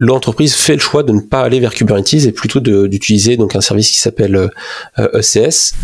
l'entreprise 0.00 0.54
fait 0.54 0.74
le 0.74 0.80
choix 0.80 1.02
de 1.02 1.12
ne 1.12 1.20
pas 1.20 1.40
aller 1.40 1.60
vers 1.60 1.74
Kubernetes 1.74 2.14
et 2.14 2.32
plutôt 2.32 2.60
d'utiliser 2.60 3.36
donc 3.36 3.56
un 3.56 3.60
service 3.60 3.90
qui 3.90 3.98
s'appelle 3.98 4.50
ECS 4.98 5.74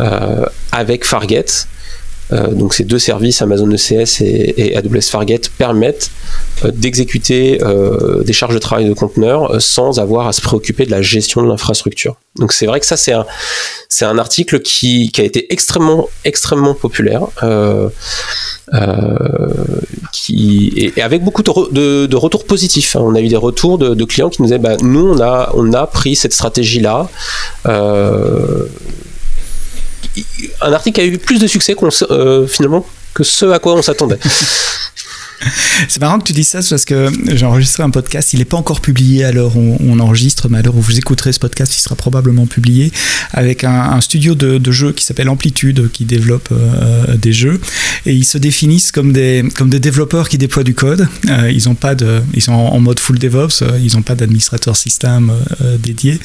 euh, 0.00 0.02
e 0.02 0.02
euh, 0.02 0.46
avec 0.72 1.04
Fargate. 1.04 1.68
Euh, 2.32 2.46
donc 2.46 2.74
ces 2.74 2.84
deux 2.84 3.00
services, 3.00 3.42
Amazon 3.42 3.68
ECS 3.68 4.20
et, 4.20 4.76
AWS 4.76 5.10
Fargate, 5.10 5.48
permettent 5.50 6.10
d'exécuter 6.64 7.58
des 8.24 8.32
charges 8.32 8.54
de 8.54 8.58
travail 8.58 8.86
de 8.86 8.92
conteneurs 8.92 9.60
sans 9.60 9.98
avoir 9.98 10.28
à 10.28 10.32
se 10.32 10.40
préoccuper 10.40 10.86
de 10.86 10.90
la 10.90 11.02
gestion 11.02 11.42
de 11.42 11.48
l'infrastructure. 11.48 12.16
Donc 12.36 12.52
c'est 12.52 12.66
vrai 12.66 12.78
que 12.80 12.86
ça 12.86 12.96
c'est 12.96 13.12
un 13.12 13.26
c'est 13.88 14.04
un 14.04 14.18
article 14.18 14.60
qui, 14.60 15.10
qui, 15.10 15.20
a 15.20 15.24
été 15.24 15.52
extrêmement 15.52 16.08
extrêmement 16.24 16.74
populaire. 16.74 17.22
Et, 20.28 20.92
avec 21.00 21.22
beaucoup 21.22 21.42
de, 21.42 22.14
retours 22.16 22.44
positifs. 22.44 22.96
Hein. 22.96 23.00
On 23.02 23.14
a 23.14 23.20
eu 23.20 23.28
des 23.28 23.36
retours 23.36 23.78
de, 23.78 24.04
clients 24.04 24.30
qui 24.30 24.42
nous 24.42 24.48
disaient 24.48 24.58
bah, 24.58 24.76
nous 24.82 25.16
on 25.18 25.72
a 25.72 25.86
pris 25.86 26.16
cette 26.16 26.32
stratégie 26.32 26.80
là. 26.80 27.08
Euh, 27.66 28.66
un 30.60 30.72
article 30.72 31.00
a 31.00 31.04
eu 31.04 31.18
plus 31.18 31.38
de 31.38 31.46
succès 31.46 31.76
euh, 32.10 32.46
finalement 32.46 32.84
que 33.14 33.24
ce 33.24 33.46
à 33.46 33.58
quoi 33.58 33.74
on 33.74 33.82
s'attendait. 33.82 34.18
C'est 35.88 36.00
marrant 36.00 36.18
que 36.18 36.24
tu 36.24 36.32
dises 36.32 36.48
ça 36.48 36.60
parce 36.68 36.84
que 36.84 37.08
j'ai 37.32 37.46
enregistré 37.46 37.82
un 37.82 37.90
podcast. 37.90 38.32
Il 38.32 38.38
n'est 38.38 38.44
pas 38.44 38.56
encore 38.56 38.80
publié 38.80 39.24
à 39.24 39.32
l'heure 39.32 39.56
où 39.56 39.76
on 39.80 39.98
enregistre, 40.00 40.48
mais 40.48 40.58
à 40.58 40.62
l'heure 40.62 40.76
où 40.76 40.80
vous 40.80 40.98
écouterez 40.98 41.32
ce 41.32 41.38
podcast, 41.38 41.74
il 41.74 41.80
sera 41.80 41.94
probablement 41.94 42.46
publié 42.46 42.92
avec 43.32 43.64
un, 43.64 44.00
studio 44.00 44.34
de, 44.34 44.58
de, 44.58 44.72
jeux 44.72 44.92
qui 44.92 45.04
s'appelle 45.04 45.28
Amplitude, 45.28 45.90
qui 45.92 46.04
développe 46.04 46.48
euh, 46.52 47.16
des 47.16 47.32
jeux. 47.32 47.60
Et 48.06 48.14
ils 48.14 48.24
se 48.24 48.38
définissent 48.38 48.92
comme 48.92 49.12
des, 49.12 49.44
comme 49.56 49.70
des 49.70 49.80
développeurs 49.80 50.28
qui 50.28 50.38
déploient 50.38 50.64
du 50.64 50.74
code. 50.74 51.08
Euh, 51.28 51.50
ils, 51.50 51.68
ont 51.68 51.74
pas 51.74 51.94
de, 51.94 52.20
ils 52.34 52.42
sont 52.42 52.52
en, 52.52 52.80
mode 52.80 52.98
full 52.98 53.18
DevOps, 53.18 53.62
euh, 53.62 53.78
ils 53.82 53.94
n'ont 53.94 54.02
pas 54.02 54.14
d'administrateur 54.14 54.76
système 54.76 55.32
dédié. 55.78 56.18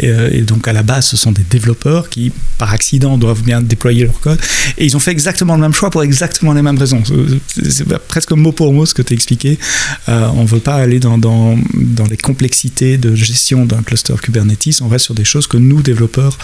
Et, 0.00 0.08
et, 0.08 0.42
donc 0.42 0.68
à 0.68 0.72
la 0.72 0.82
base, 0.82 1.06
ce 1.06 1.16
sont 1.16 1.32
des 1.32 1.44
développeurs 1.48 2.08
qui, 2.08 2.32
par 2.58 2.72
accident, 2.72 3.18
doivent 3.18 3.42
bien 3.42 3.60
déployer 3.60 4.04
leur 4.04 4.18
code. 4.20 4.38
Et 4.78 4.84
ils 4.84 4.96
ont 4.96 5.00
fait 5.00 5.10
exactement 5.10 5.54
le 5.54 5.60
même 5.60 5.72
choix 5.72 5.90
pour 5.90 6.02
exactement 6.02 6.52
les 6.52 6.62
mêmes 6.62 6.78
raisons. 6.78 7.02
C'est 7.68 7.88
presque 7.98 8.32
mot 8.32 8.52
pour 8.52 8.61
mot 8.70 8.86
ce 8.86 8.94
que 8.94 9.02
tu 9.02 9.12
as 9.12 9.16
expliqué. 9.16 9.58
Euh, 10.08 10.28
on 10.34 10.42
ne 10.42 10.46
veut 10.46 10.60
pas 10.60 10.74
aller 10.74 11.00
dans, 11.00 11.18
les 12.08 12.16
complexités 12.16 12.98
de 12.98 13.14
gestion 13.14 13.64
d'un 13.64 13.82
cluster 13.82 14.14
Kubernetes. 14.22 14.80
On 14.82 14.88
reste 14.88 15.06
sur 15.06 15.14
des 15.14 15.24
choses 15.24 15.46
que 15.46 15.56
nous, 15.56 15.82
développeurs, 15.82 16.38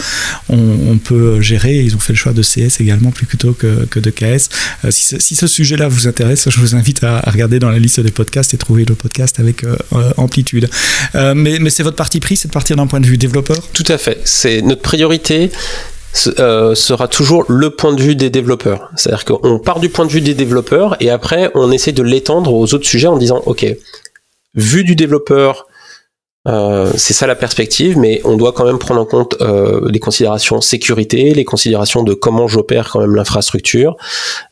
on, 0.49 0.97
peut 0.97 1.39
gérer. 1.39 1.81
Ils 1.83 1.95
ont 1.95 1.99
fait 1.99 2.13
le 2.13 2.17
choix 2.17 2.33
de 2.33 2.41
CS 2.41 2.81
également 2.81 3.11
plutôt 3.11 3.53
que, 3.53 3.85
que 3.85 3.99
de 3.99 4.09
KS. 4.09 4.49
Euh, 4.85 4.91
si, 4.91 5.35
ce, 5.35 5.47
sujet-là 5.47 5.87
vous 5.87 6.07
intéresse, 6.07 6.49
je 6.49 6.59
vous 6.59 6.75
invite 6.75 7.03
à, 7.03 7.21
regarder 7.21 7.59
dans 7.59 7.69
la 7.69 7.79
liste 7.79 7.99
des 7.99 8.11
podcasts 8.11 8.53
et 8.53 8.57
trouver 8.57 8.85
le 8.85 8.95
podcast 8.95 9.39
avec 9.39 9.63
euh, 9.63 9.77
Amplitude. 10.17 10.69
mais, 11.13 11.59
mais 11.59 11.69
c'est 11.69 11.83
votre 11.83 11.95
parti 11.95 12.19
pris, 12.19 12.35
c'est 12.35 12.47
de 12.47 12.53
partir 12.53 12.75
d'un 12.75 12.87
point 12.87 12.99
de 12.99 13.05
vue 13.05 13.17
développeur? 13.17 13.61
Tout 13.73 13.85
à 13.87 13.97
fait. 13.97 14.19
C'est 14.23 14.61
notre 14.61 14.81
priorité 14.81 15.51
euh, 16.39 16.73
sera 16.73 17.07
toujours 17.07 17.45
le 17.47 17.69
point 17.69 17.93
de 17.93 18.01
vue 18.01 18.15
des 18.15 18.29
développeurs. 18.29 18.89
C'est-à-dire 18.95 19.25
qu'on 19.25 19.59
part 19.59 19.79
du 19.79 19.89
point 19.89 20.05
de 20.05 20.11
vue 20.11 20.21
des 20.21 20.33
développeurs 20.33 20.97
et 20.99 21.11
après 21.11 21.51
on 21.53 21.71
essaie 21.71 21.91
de 21.91 22.03
l'étendre 22.03 22.53
aux 22.53 22.73
autres 22.73 22.85
sujets 22.87 23.07
en 23.07 23.17
disant 23.17 23.41
ok, 23.45 23.65
vu 24.55 24.83
du 24.83 24.95
développeur, 24.95 25.67
euh, 26.47 26.91
c'est 26.95 27.13
ça 27.13 27.27
la 27.27 27.35
perspective, 27.35 27.97
mais 27.97 28.21
on 28.25 28.37
doit 28.37 28.53
quand 28.53 28.65
même 28.65 28.79
prendre 28.79 28.99
en 28.99 29.05
compte 29.05 29.37
euh, 29.41 29.87
les 29.91 29.99
considérations 29.99 30.61
sécurité, 30.61 31.33
les 31.35 31.45
considérations 31.45 32.01
de 32.01 32.15
comment 32.15 32.47
j'opère 32.47 32.89
quand 32.89 33.01
même 33.01 33.15
l'infrastructure. 33.15 33.95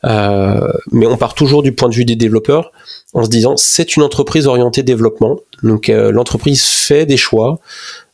mais 0.04 1.06
on 1.06 1.16
part 1.16 1.34
toujours 1.34 1.62
du 1.62 1.72
point 1.72 1.88
de 1.88 1.94
vue 1.94 2.04
des 2.04 2.16
développeurs 2.16 2.70
en 3.14 3.24
se 3.24 3.28
disant 3.28 3.56
c'est 3.56 3.96
une 3.96 4.04
entreprise 4.04 4.46
orientée 4.46 4.84
développement. 4.84 5.40
Donc 5.64 5.88
l'entreprise 5.88 6.64
fait 6.64 7.04
des 7.04 7.16
choix. 7.16 7.58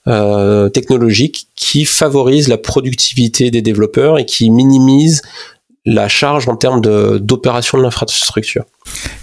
Euh, 0.06 0.68
technologique 0.68 1.46
qui 1.56 1.86
favorise 1.86 2.48
la 2.48 2.58
productivité 2.58 3.50
des 3.50 3.62
développeurs 3.62 4.18
et 4.18 4.26
qui 4.26 4.50
minimise 4.50 5.22
la 5.86 6.08
charge 6.08 6.48
en 6.48 6.56
termes 6.56 6.80
d'opération 6.80 7.76
de, 7.76 7.82
l'infrastructure. 7.82 8.64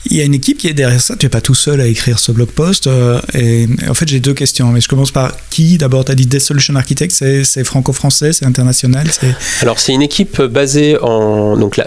Il 0.06 0.18
y 0.18 0.22
a 0.22 0.26
une 0.26 0.34
équipe 0.34 0.58
qui 0.58 0.68
est 0.68 0.74
derrière 0.74 1.02
ça. 1.02 1.16
Tu 1.16 1.26
n'es 1.26 1.30
pas 1.30 1.42
tout 1.42 1.56
seul 1.56 1.80
à 1.82 1.88
écrire 1.88 2.20
ce 2.20 2.32
blog 2.32 2.50
post. 2.50 2.88
Euh, 2.88 3.20
et 3.34 3.68
en 3.88 3.94
fait, 3.94 4.08
j'ai 4.08 4.20
deux 4.20 4.34
questions. 4.34 4.68
Mais 4.68 4.82
je 4.82 4.88
commence 4.88 5.12
par 5.12 5.32
qui? 5.50 5.78
D'abord, 5.78 6.06
tu 6.06 6.12
as 6.12 6.16
dit 6.16 6.26
Des 6.26 6.40
Solution 6.40 6.76
Architects. 6.76 7.12
C'est 7.12 7.64
franco-français 7.64 8.34
C'est 8.34 8.46
international 8.46 9.08
Alors, 9.62 9.80
c'est 9.80 9.94
une 9.94 10.02
équipe 10.02 10.42
basée 10.42 10.98
en. 11.02 11.58
Donc, 11.58 11.80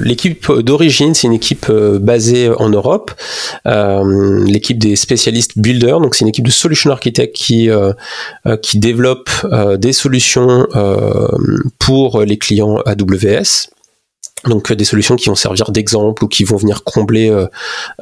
l'équipe 0.00 0.52
d'origine, 0.52 1.14
c'est 1.14 1.26
une 1.26 1.32
équipe 1.32 1.66
euh, 1.70 1.98
basée 1.98 2.50
en 2.50 2.68
Europe. 2.68 3.12
Euh, 3.66 4.44
l'équipe 4.44 4.78
des 4.78 4.94
spécialistes 4.94 5.52
Builder. 5.56 5.96
Donc, 6.02 6.14
c'est 6.14 6.22
une 6.22 6.28
équipe 6.28 6.46
de 6.46 6.52
Solution 6.52 6.90
Architects 6.90 7.32
qui, 7.32 7.68
qui 8.62 8.78
développe 8.78 9.30
des 9.78 9.92
solutions 9.92 10.66
pour 11.78 12.22
les 12.22 12.38
clients 12.38 12.78
AWS 12.84 13.68
donc 14.44 14.70
euh, 14.70 14.76
des 14.76 14.84
solutions 14.84 15.16
qui 15.16 15.28
vont 15.28 15.34
servir 15.34 15.70
d'exemple 15.70 16.24
ou 16.24 16.28
qui 16.28 16.44
vont 16.44 16.56
venir 16.56 16.84
combler, 16.84 17.30
euh, 17.30 17.46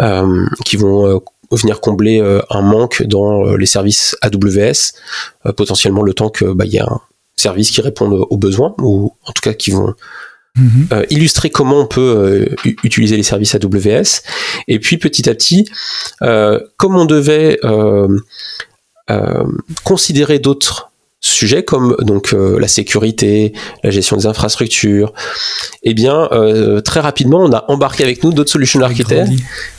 euh, 0.01 0.47
qui 0.65 0.77
vont 0.77 1.23
venir 1.51 1.81
combler 1.81 2.21
un 2.51 2.63
manque 2.63 3.05
dans 3.05 3.55
les 3.55 3.67
services 3.67 4.17
AWS, 4.21 5.53
potentiellement 5.57 6.03
le 6.03 6.13
temps 6.13 6.29
que 6.29 6.45
bah, 6.47 6.65
il 6.67 6.73
y 6.73 6.81
a 6.81 6.85
un 6.85 7.01
service 7.37 7.71
qui 7.71 7.81
réponde 7.81 8.27
aux 8.29 8.37
besoins 8.37 8.75
ou 8.81 9.13
en 9.25 9.33
tout 9.33 9.43
cas 9.43 9.53
qui 9.53 9.71
vont 9.71 9.95
mhm. 10.57 10.89
illustrer 11.11 11.51
comment 11.51 11.79
on 11.79 11.87
peut 11.87 12.49
utiliser 12.83 13.17
les 13.17 13.23
services 13.23 13.55
AWS. 13.55 14.23
Et 14.67 14.81
puis 14.81 14.99
petit 14.99 15.31
à 15.31 15.35
petit, 15.37 15.69
comme 16.19 16.97
on 16.97 17.05
devait 17.05 17.61
considérer 19.85 20.41
d'autres 20.41 20.91
sujets 21.33 21.63
comme 21.63 21.97
donc 22.01 22.33
euh, 22.33 22.59
la 22.59 22.69
sécurité, 22.69 23.53
la 23.83 23.91
gestion 23.91 24.17
des 24.17 24.27
infrastructures, 24.27 25.13
eh 25.83 25.95
bien 25.95 26.29
euh, 26.33 26.81
très 26.81 27.01
rapidement 27.01 27.45
on 27.45 27.53
a 27.53 27.65
embarqué 27.69 28.05
avec 28.05 28.23
nous 28.23 28.33
d'autres 28.33 28.51
solutions 28.51 28.81
architectes, 28.81 29.33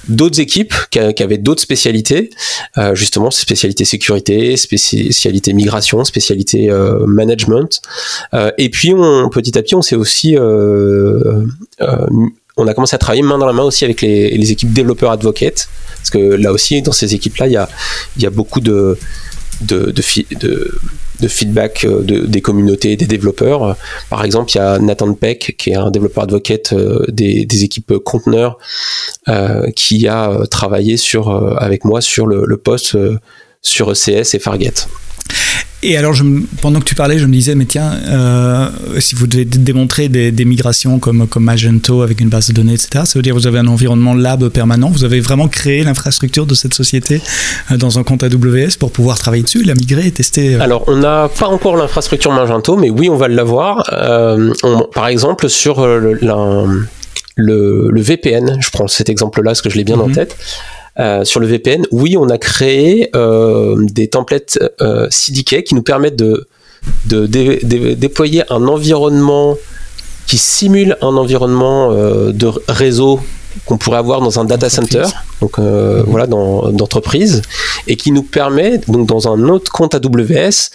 d'autres 0.08 0.40
équipes 0.40 0.74
qui, 0.92 1.00
avaient 1.00 1.38
d'autres 1.38 1.62
spécialités, 1.62 2.30
euh, 2.78 2.96
justement 2.96 3.32
spécialité 3.32 3.86
sécurité, 3.86 4.58
spécialité 4.58 5.54
migration, 5.54 6.04
spécialité 6.04 6.70
management, 7.06 7.82
et 8.58 8.70
puis 8.70 8.94
on, 8.94 9.30
petit 9.30 9.58
à 9.58 9.62
petit 9.62 9.76
on 9.76 9.82
s'est 9.82 9.96
aussi 9.96 10.36
on 12.60 12.68
a 12.68 12.74
commencé 12.74 12.96
à 12.96 12.98
travailler 12.98 13.22
main 13.22 13.38
dans 13.38 13.46
la 13.46 13.54
main 13.54 13.64
aussi 13.64 13.86
avec 13.86 14.02
les, 14.02 14.36
les 14.36 14.52
équipes 14.52 14.74
développeurs 14.74 15.12
advocates, 15.12 15.70
parce 15.98 16.10
que 16.10 16.18
là 16.18 16.52
aussi 16.52 16.82
dans 16.82 16.92
ces 16.92 17.14
équipes 17.14 17.38
là 17.38 17.48
il 17.48 17.54
y 17.54 17.58
a, 17.58 17.70
il 18.18 18.24
y 18.24 18.26
a 18.26 18.30
beaucoup 18.30 18.62
de 18.62 18.98
de, 19.62 19.92
de, 19.92 21.28
feedback 21.28 21.86
euh, 21.86 22.02
des 22.04 22.42
communautés 22.42 22.96
des 22.96 23.06
développeurs. 23.06 23.76
Par 24.10 24.24
exemple, 24.24 24.52
il 24.54 24.58
y 24.58 24.62
a 24.62 24.80
Nathan 24.80 25.14
Peck, 25.14 25.56
qui 25.58 25.72
est 25.72 25.76
un 25.76 25.92
développeur 25.92 26.26
advocate 26.26 26.74
euh, 26.74 27.06
des, 27.08 27.64
équipes 27.64 27.98
conteneurs, 27.98 28.58
euh, 29.28 29.70
qui 29.76 30.08
a 30.08 30.46
travaillé 30.50 30.98
sur, 30.98 31.30
avec 31.62 31.86
moi 31.86 32.02
sur 32.02 32.28
le, 32.28 32.46
le 32.46 32.58
post 32.58 32.98
sur 33.62 33.92
ECS 33.92 34.36
et 34.36 34.40
Fargate. 34.40 34.88
Et 35.84 35.96
alors, 35.96 36.14
je, 36.14 36.24
pendant 36.62 36.80
que 36.80 36.86
tu 36.86 36.96
parlais, 36.96 37.20
je 37.20 37.26
me 37.26 37.32
disais, 37.32 37.54
mais 37.54 37.66
tiens, 37.66 37.92
euh, 38.08 38.68
si 39.00 39.14
vous 39.14 39.28
devez 39.28 39.46
démontrer 39.46 40.10
des, 40.10 40.46
migrations 40.46 40.98
comme, 40.98 41.28
comme 41.28 41.44
Magento 41.44 42.02
avec 42.02 42.20
une 42.20 42.30
base 42.30 42.48
de 42.48 42.54
données, 42.54 42.74
etc., 42.74 43.04
ça 43.06 43.14
veut 43.16 43.22
dire 43.22 43.36
que 43.36 43.40
vous 43.40 43.48
avez 43.48 43.60
un 43.60 43.68
environnement 43.68 44.16
lab 44.16 44.50
permanent, 44.50 44.90
vous 44.90 45.04
avez 45.04 45.20
vraiment 45.20 45.48
créé 45.48 45.84
l'infrastructure 45.84 46.48
de 46.48 46.56
cette 46.56 46.74
société 46.74 47.22
euh, 47.72 47.78
dans 47.78 48.00
un 48.00 48.04
compte 48.04 48.24
AWS 48.24 48.78
pour 48.80 48.92
pouvoir 48.92 49.20
travailler 49.20 49.44
dessus, 49.44 49.64
la 49.64 49.76
migrer 49.76 50.08
et 50.08 50.12
tester 50.12 50.56
euh. 50.56 50.62
Alors, 50.62 50.84
on 50.88 50.96
n'a 50.96 51.30
pas 51.30 51.48
encore 51.48 51.76
l'infrastructure 51.76 52.32
Magento, 52.32 52.76
mais 52.76 52.90
oui, 52.90 53.10
on 53.10 53.16
va 53.16 53.28
l'avoir. 53.28 53.84
par 54.94 55.08
exemple, 55.08 55.48
sur 55.48 55.86
le, 55.86 56.18
le, 57.36 58.02
VPN, 58.02 58.58
je 58.60 58.70
prends 58.72 58.88
cet 58.88 59.10
exemple-là 59.10 59.52
parce 59.52 59.62
que 59.62 59.70
je 59.70 59.78
l'ai 59.78 59.84
bien 59.84 60.00
en 60.00 60.08
mhm. 60.08 60.16
tête. 60.16 60.36
Euh, 61.00 61.24
sur 61.24 61.40
le 61.40 61.48
VPN, 61.48 61.86
oui, 61.92 62.18
on 62.18 62.30
a 62.30 62.38
créé 62.38 63.10
euh, 63.16 63.76
des 63.80 64.08
templates 64.08 64.58
euh, 64.82 65.08
CDK 65.12 65.64
qui 65.64 65.76
nous 65.76 65.84
permettent 65.84 66.16
de, 66.16 66.48
de, 67.06 67.26
déployer 67.94 68.44
un 68.52 68.68
environnement 68.68 69.56
qui 70.26 70.38
simule 70.38 70.98
un 71.02 71.16
environnement 71.16 71.92
de 71.94 72.52
réseau 72.68 73.22
qu'on 73.66 73.78
pourrait 73.78 73.98
avoir 73.98 74.22
dans 74.22 74.40
un 74.40 74.46
data 74.46 74.70
center, 74.70 75.06
donc 75.42 75.58
mhm. 75.58 76.04
voilà, 76.06 76.28
d'entreprise, 76.28 77.42
et 77.88 77.96
qui 77.96 78.12
nous 78.12 78.24
permet 78.24 78.80
donc 78.88 79.08
dans 79.08 79.32
un 79.32 79.48
autre 79.48 79.72
compte 79.72 79.96
AWS 79.96 80.70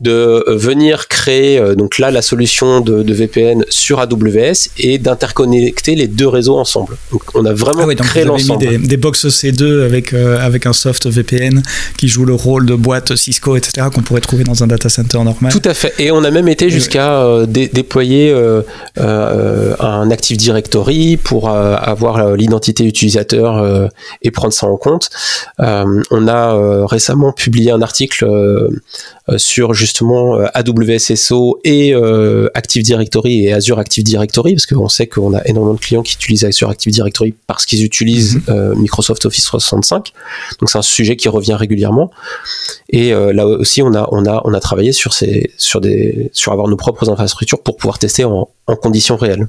de 0.00 0.10
euh, 0.48 0.56
venir 0.56 1.08
créer 1.08 1.58
euh, 1.58 1.74
donc 1.74 1.98
là 1.98 2.10
la 2.10 2.22
solution 2.22 2.80
de, 2.80 3.10
VPN 3.10 3.64
sur 3.68 4.00
AWS 4.00 4.70
et 4.78 4.98
d'interconnecter 4.98 5.94
les 5.94 6.06
deux 6.06 6.28
réseaux 6.28 6.58
ensemble. 6.58 6.96
Donc 7.12 7.22
on 7.34 7.44
a 7.44 7.52
vraiment 7.52 7.86
ah 7.88 7.94
créé 7.94 8.24
l'ensemble. 8.24 8.66
Des, 8.66 8.78
des 8.78 8.96
box 8.96 9.26
C2 9.26 9.84
avec 9.84 10.14
euh, 10.14 10.38
avec 10.40 10.64
un 10.66 10.72
soft 10.72 11.06
VPN 11.06 11.62
qui 11.98 12.08
joue 12.08 12.24
le 12.24 12.34
rôle 12.34 12.66
de 12.66 12.74
boîte 12.74 13.16
Cisco 13.16 13.56
etc 13.56 13.88
qu'on 13.92 14.00
pourrait 14.00 14.20
trouver 14.20 14.44
dans 14.44 14.62
un 14.62 14.68
data 14.68 14.88
center 14.88 15.18
normal. 15.18 15.52
Tout 15.52 15.68
à 15.68 15.74
fait. 15.74 15.92
Et 15.98 16.10
on 16.10 16.24
a 16.24 16.30
même 16.30 16.48
été 16.48 16.70
jusqu'à 16.70 17.44
déployer 17.46 18.34
un 18.96 20.10
Active 20.10 20.36
Directory 20.36 21.16
pour 21.16 21.50
avoir 21.50 22.36
l'identité 22.36 22.84
utilisateur 22.84 23.90
et 24.22 24.30
prendre 24.30 24.52
ça 24.52 24.66
en 24.66 24.76
compte. 24.76 25.10
on 25.58 26.28
a 26.28 26.86
récemment 26.86 27.32
publié 27.32 27.72
un 27.72 27.82
article 27.82 28.24
sur 29.36 29.74
justement 29.74 29.89
euh, 30.02 30.46
AWS 30.54 31.16
SO 31.16 31.60
et 31.64 31.94
euh, 31.94 32.48
Active 32.54 32.82
Directory 32.82 33.46
et 33.46 33.52
Azure 33.52 33.78
Active 33.78 34.04
Directory, 34.04 34.54
parce 34.54 34.66
qu'on 34.66 34.88
sait 34.88 35.06
qu'on 35.06 35.34
a 35.34 35.42
énormément 35.46 35.74
de 35.74 35.80
clients 35.80 36.02
qui 36.02 36.14
utilisent 36.14 36.44
Azure 36.44 36.70
Active 36.70 36.92
Directory 36.92 37.34
parce 37.46 37.66
qu'ils 37.66 37.84
utilisent 37.84 38.36
mhm. 38.36 38.42
euh, 38.48 38.74
Microsoft 38.76 39.24
Office 39.26 39.44
365. 39.44 40.12
Donc 40.60 40.70
c'est 40.70 40.78
un 40.78 40.82
sujet 40.82 41.16
qui 41.16 41.28
revient 41.28 41.54
régulièrement. 41.54 42.10
Et 42.90 43.10
là 43.12 43.46
aussi, 43.46 43.82
on 43.82 43.94
a, 43.94 44.08
on 44.10 44.26
a, 44.26 44.42
on 44.44 44.52
a 44.52 44.60
travaillé 44.60 44.92
sur, 44.92 45.12
ces, 45.12 45.52
sur, 45.56 45.80
des, 45.80 46.30
sur 46.32 46.52
avoir 46.52 46.66
nos 46.66 46.76
propres 46.76 47.08
infrastructures 47.08 47.62
pour 47.62 47.76
pouvoir 47.76 47.98
tester 47.98 48.24
en, 48.24 48.48
en 48.66 48.76
conditions 48.76 49.16
réelles. 49.16 49.46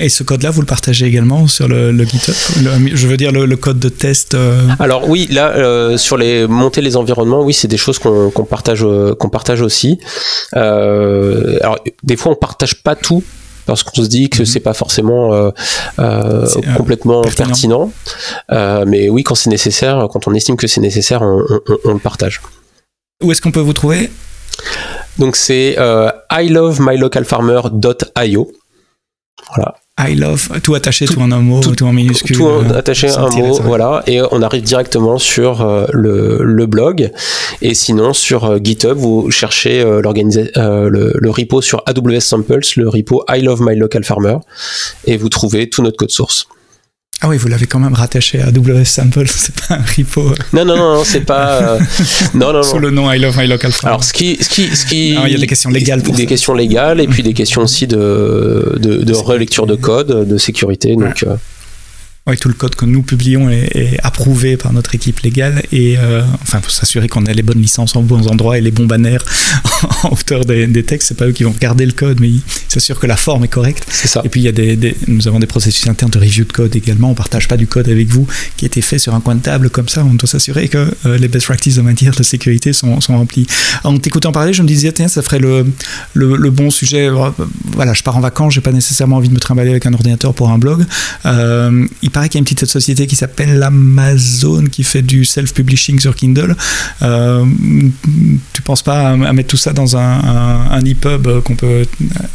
Et 0.00 0.08
ce 0.08 0.22
code-là, 0.22 0.50
vous 0.50 0.62
le 0.62 0.66
partagez 0.66 1.04
également 1.04 1.46
sur 1.46 1.68
le, 1.68 1.92
GitHub 2.04 2.34
Je 2.94 3.06
veux 3.06 3.18
dire 3.18 3.32
le, 3.32 3.56
code 3.56 3.78
de 3.78 3.90
test 3.90 4.32
euh 4.34 4.66
Alors 4.78 5.06
oui, 5.08 5.28
là, 5.30 5.50
euh, 5.50 5.98
sur 5.98 6.16
les 6.16 6.46
monter 6.46 6.80
les 6.80 6.96
environnements, 6.96 7.42
oui, 7.42 7.52
c'est 7.52 7.68
des 7.68 7.76
choses 7.76 7.98
qu'on 7.98 8.30
partage, 8.48 8.86
qu'on 9.18 9.28
partage 9.28 9.60
aussi. 9.60 10.00
Euh, 10.56 11.58
alors 11.60 11.78
des 12.02 12.16
fois, 12.16 12.32
on 12.32 12.34
partage 12.34 12.82
pas 12.82 12.96
tout 12.96 13.22
parce 13.66 13.82
qu'on 13.82 14.02
se 14.02 14.08
dit 14.08 14.30
que 14.30 14.40
mhm. 14.40 14.46
c'est 14.46 14.60
pas 14.60 14.72
forcément 14.72 15.34
euh, 15.34 15.50
euh, 15.98 16.46
complètement 16.76 17.20
pertinent. 17.36 17.92
mais 18.50 19.10
oui, 19.10 19.22
quand 19.22 19.34
c'est 19.34 19.50
nécessaire, 19.50 20.08
quand 20.10 20.26
on 20.26 20.32
estime 20.34 20.56
que 20.56 20.66
c'est 20.66 20.80
nécessaire, 20.80 21.20
on, 21.22 21.42
le 21.92 21.98
partage. 21.98 22.40
Où 23.22 23.30
est-ce 23.30 23.42
qu'on 23.42 23.52
peut 23.52 23.60
vous 23.60 23.74
trouver? 23.74 24.10
Donc 25.18 25.36
c'est 25.36 25.76
ilovemylocalfarmer.io. 26.30 28.52
Voilà. 29.54 29.74
I 30.08 30.14
love, 30.14 30.48
tout 30.62 30.74
attaché, 30.74 31.04
tout, 31.04 31.20
en 31.20 31.30
un 31.30 31.40
mot, 31.40 31.60
tout, 31.60 31.82
en 31.84 31.92
minuscule. 31.92 32.36
Tout 32.36 32.46
euh, 32.46 32.74
attaché, 32.74 33.10
un 33.10 33.28
mot, 33.28 33.60
voilà. 33.62 34.02
Et 34.06 34.20
on 34.30 34.40
arrive 34.40 34.62
directement 34.62 35.18
sur 35.18 35.60
euh, 35.60 35.86
le, 35.92 36.38
le, 36.42 36.66
blog. 36.66 37.10
Et 37.60 37.74
sinon, 37.74 38.14
sur 38.14 38.44
euh, 38.44 38.58
GitHub, 38.62 38.96
vous 38.96 39.30
cherchez 39.30 39.82
le, 39.82 41.12
le, 41.14 41.30
repo 41.30 41.60
sur 41.60 41.82
AWS 41.86 42.20
Samples, 42.20 42.60
le 42.76 42.88
repo 42.88 43.24
I 43.28 43.42
love 43.42 43.60
my 43.60 43.76
local 43.76 44.04
farmer. 44.04 44.36
Et 45.04 45.16
vous 45.16 45.28
trouvez 45.28 45.68
tout 45.68 45.82
notre 45.82 45.96
code 45.96 46.10
source. 46.10 46.46
Ah 47.22 47.28
oui, 47.28 47.36
vous 47.36 47.48
l'avez 47.48 47.66
quand 47.66 47.78
même 47.78 47.92
rattaché 47.92 48.40
à 48.40 48.48
WS 48.48 48.84
Sample, 48.84 49.26
c'est 49.28 49.54
pas 49.54 49.74
un 49.74 49.82
repo. 49.82 50.32
Non, 50.54 50.64
non, 50.64 50.76
non, 50.76 51.02
c'est 51.04 51.20
pas. 51.20 51.74
Euh, 51.74 51.80
non, 52.34 52.52
non, 52.52 52.62
Sous 52.62 52.78
le 52.78 52.90
nom 52.90 53.12
I 53.12 53.18
Love 53.18 53.36
My 53.38 53.46
Local 53.46 53.72
Alors, 53.82 54.04
ce 54.04 54.12
qui, 54.14 54.38
ce 54.40 54.48
qui, 54.48 54.74
ce 54.74 54.86
qui. 54.86 55.10
il 55.10 55.30
y 55.30 55.34
a 55.34 55.38
des 55.38 55.46
questions 55.46 55.70
légales 55.70 56.02
pour 56.02 56.14
Des 56.14 56.24
questions 56.26 56.54
légales 56.54 57.00
et 57.00 57.06
puis 57.06 57.22
des 57.22 57.34
questions 57.34 57.60
aussi 57.62 57.86
de, 57.86 58.78
de, 58.80 59.02
de 59.02 59.12
relecture 59.12 59.66
de 59.66 59.76
code, 59.76 60.26
de 60.26 60.38
sécurité. 60.38 60.96
Donc, 60.96 61.22
euh, 61.24 61.36
oui, 62.30 62.38
tout 62.38 62.48
le 62.48 62.54
code 62.54 62.74
que 62.74 62.84
nous 62.84 63.02
publions 63.02 63.50
est, 63.50 63.98
approuvé 64.02 64.56
par 64.56 64.72
notre 64.72 64.94
équipe 64.94 65.20
légale 65.20 65.62
et 65.72 65.96
euh, 65.98 66.22
enfin 66.42 66.60
faut 66.60 66.70
s'assurer 66.70 67.08
qu'on 67.08 67.26
a 67.26 67.32
les 67.32 67.42
bonnes 67.42 67.60
licences 67.60 67.96
en 67.96 68.02
bons 68.02 68.28
endroits 68.28 68.56
et 68.56 68.60
les 68.60 68.70
bons 68.70 68.86
banners 68.86 69.18
en 70.04 70.10
hauteur 70.10 70.44
des, 70.44 70.66
des 70.66 70.84
textes. 70.84 71.08
C'est 71.08 71.16
pas 71.16 71.26
eux 71.26 71.32
qui 71.32 71.44
vont 71.44 71.52
regarder 71.52 71.84
le 71.86 71.92
code, 71.92 72.20
mais 72.20 72.28
ils 72.28 72.42
s'assurent 72.68 73.00
que 73.00 73.06
la 73.06 73.16
forme 73.16 73.44
est 73.44 73.48
correcte. 73.48 73.84
C'est 73.90 74.08
ça. 74.08 74.22
Et 74.24 74.28
puis 74.28 74.40
il 74.40 74.44
y 74.44 74.48
a 74.48 74.52
des, 74.52 74.96
nous 75.08 75.26
avons 75.28 75.38
des 75.38 75.46
processus 75.46 75.88
internes 75.88 76.10
de 76.10 76.18
review 76.18 76.44
de 76.44 76.52
code 76.52 76.74
également. 76.76 77.10
On 77.10 77.14
partage 77.14 77.48
pas 77.48 77.56
du 77.56 77.66
code 77.66 77.88
avec 77.88 78.08
vous 78.08 78.26
qui 78.56 78.64
a 78.64 78.66
été 78.66 78.80
fait 78.80 78.98
sur 78.98 79.14
un 79.14 79.20
coin 79.20 79.34
de 79.34 79.42
table 79.42 79.70
comme 79.70 79.88
ça. 79.88 80.04
On 80.04 80.14
doit 80.14 80.28
s'assurer 80.28 80.68
que 80.68 80.94
euh, 81.06 81.18
les 81.18 81.28
best 81.28 81.46
practices 81.46 81.78
en 81.78 81.82
matière 81.82 82.14
de 82.14 82.22
sécurité 82.22 82.72
sont, 82.72 83.00
sont 83.00 83.16
remplies. 83.16 83.46
En 83.84 83.98
t'écoutant 83.98 84.32
parler, 84.32 84.52
je 84.52 84.62
me 84.62 84.68
disais 84.68 84.92
tiens, 84.92 85.08
ça 85.08 85.22
ferait 85.22 85.40
le, 85.40 85.66
le, 86.14 86.50
bon 86.50 86.70
sujet. 86.70 87.08
Voilà, 87.72 87.92
je 87.92 88.02
pars 88.02 88.16
en 88.16 88.20
vacances, 88.20 88.54
j'ai 88.54 88.60
pas 88.60 88.72
nécessairement 88.72 89.16
envie 89.16 89.28
de 89.28 89.34
me 89.34 89.40
trimballer 89.40 89.70
avec 89.70 89.86
un 89.86 89.92
ordinateur 89.92 90.34
pour 90.34 90.50
un 90.50 90.58
blog. 90.58 90.84
Euh, 91.26 91.86
il 92.02 92.10
paraît 92.20 92.28
qu'il 92.28 92.36
y 92.36 92.40
a 92.40 92.42
une 92.42 92.44
petite 92.44 92.66
société 92.66 93.06
qui 93.06 93.16
s'appelle 93.16 93.62
Amazon 93.62 94.64
qui 94.70 94.82
fait 94.82 95.00
du 95.00 95.24
self-publishing 95.24 95.98
sur 96.00 96.14
Kindle. 96.14 96.54
Euh, 97.00 97.46
tu 98.52 98.60
penses 98.60 98.82
pas 98.82 99.08
à, 99.08 99.16
mettre 99.32 99.48
tout 99.48 99.56
ça 99.56 99.72
dans 99.72 99.96
un, 99.96 100.20
un, 100.70 100.84
EPUB 100.84 101.42
qu'on 101.42 101.56
peut 101.56 101.86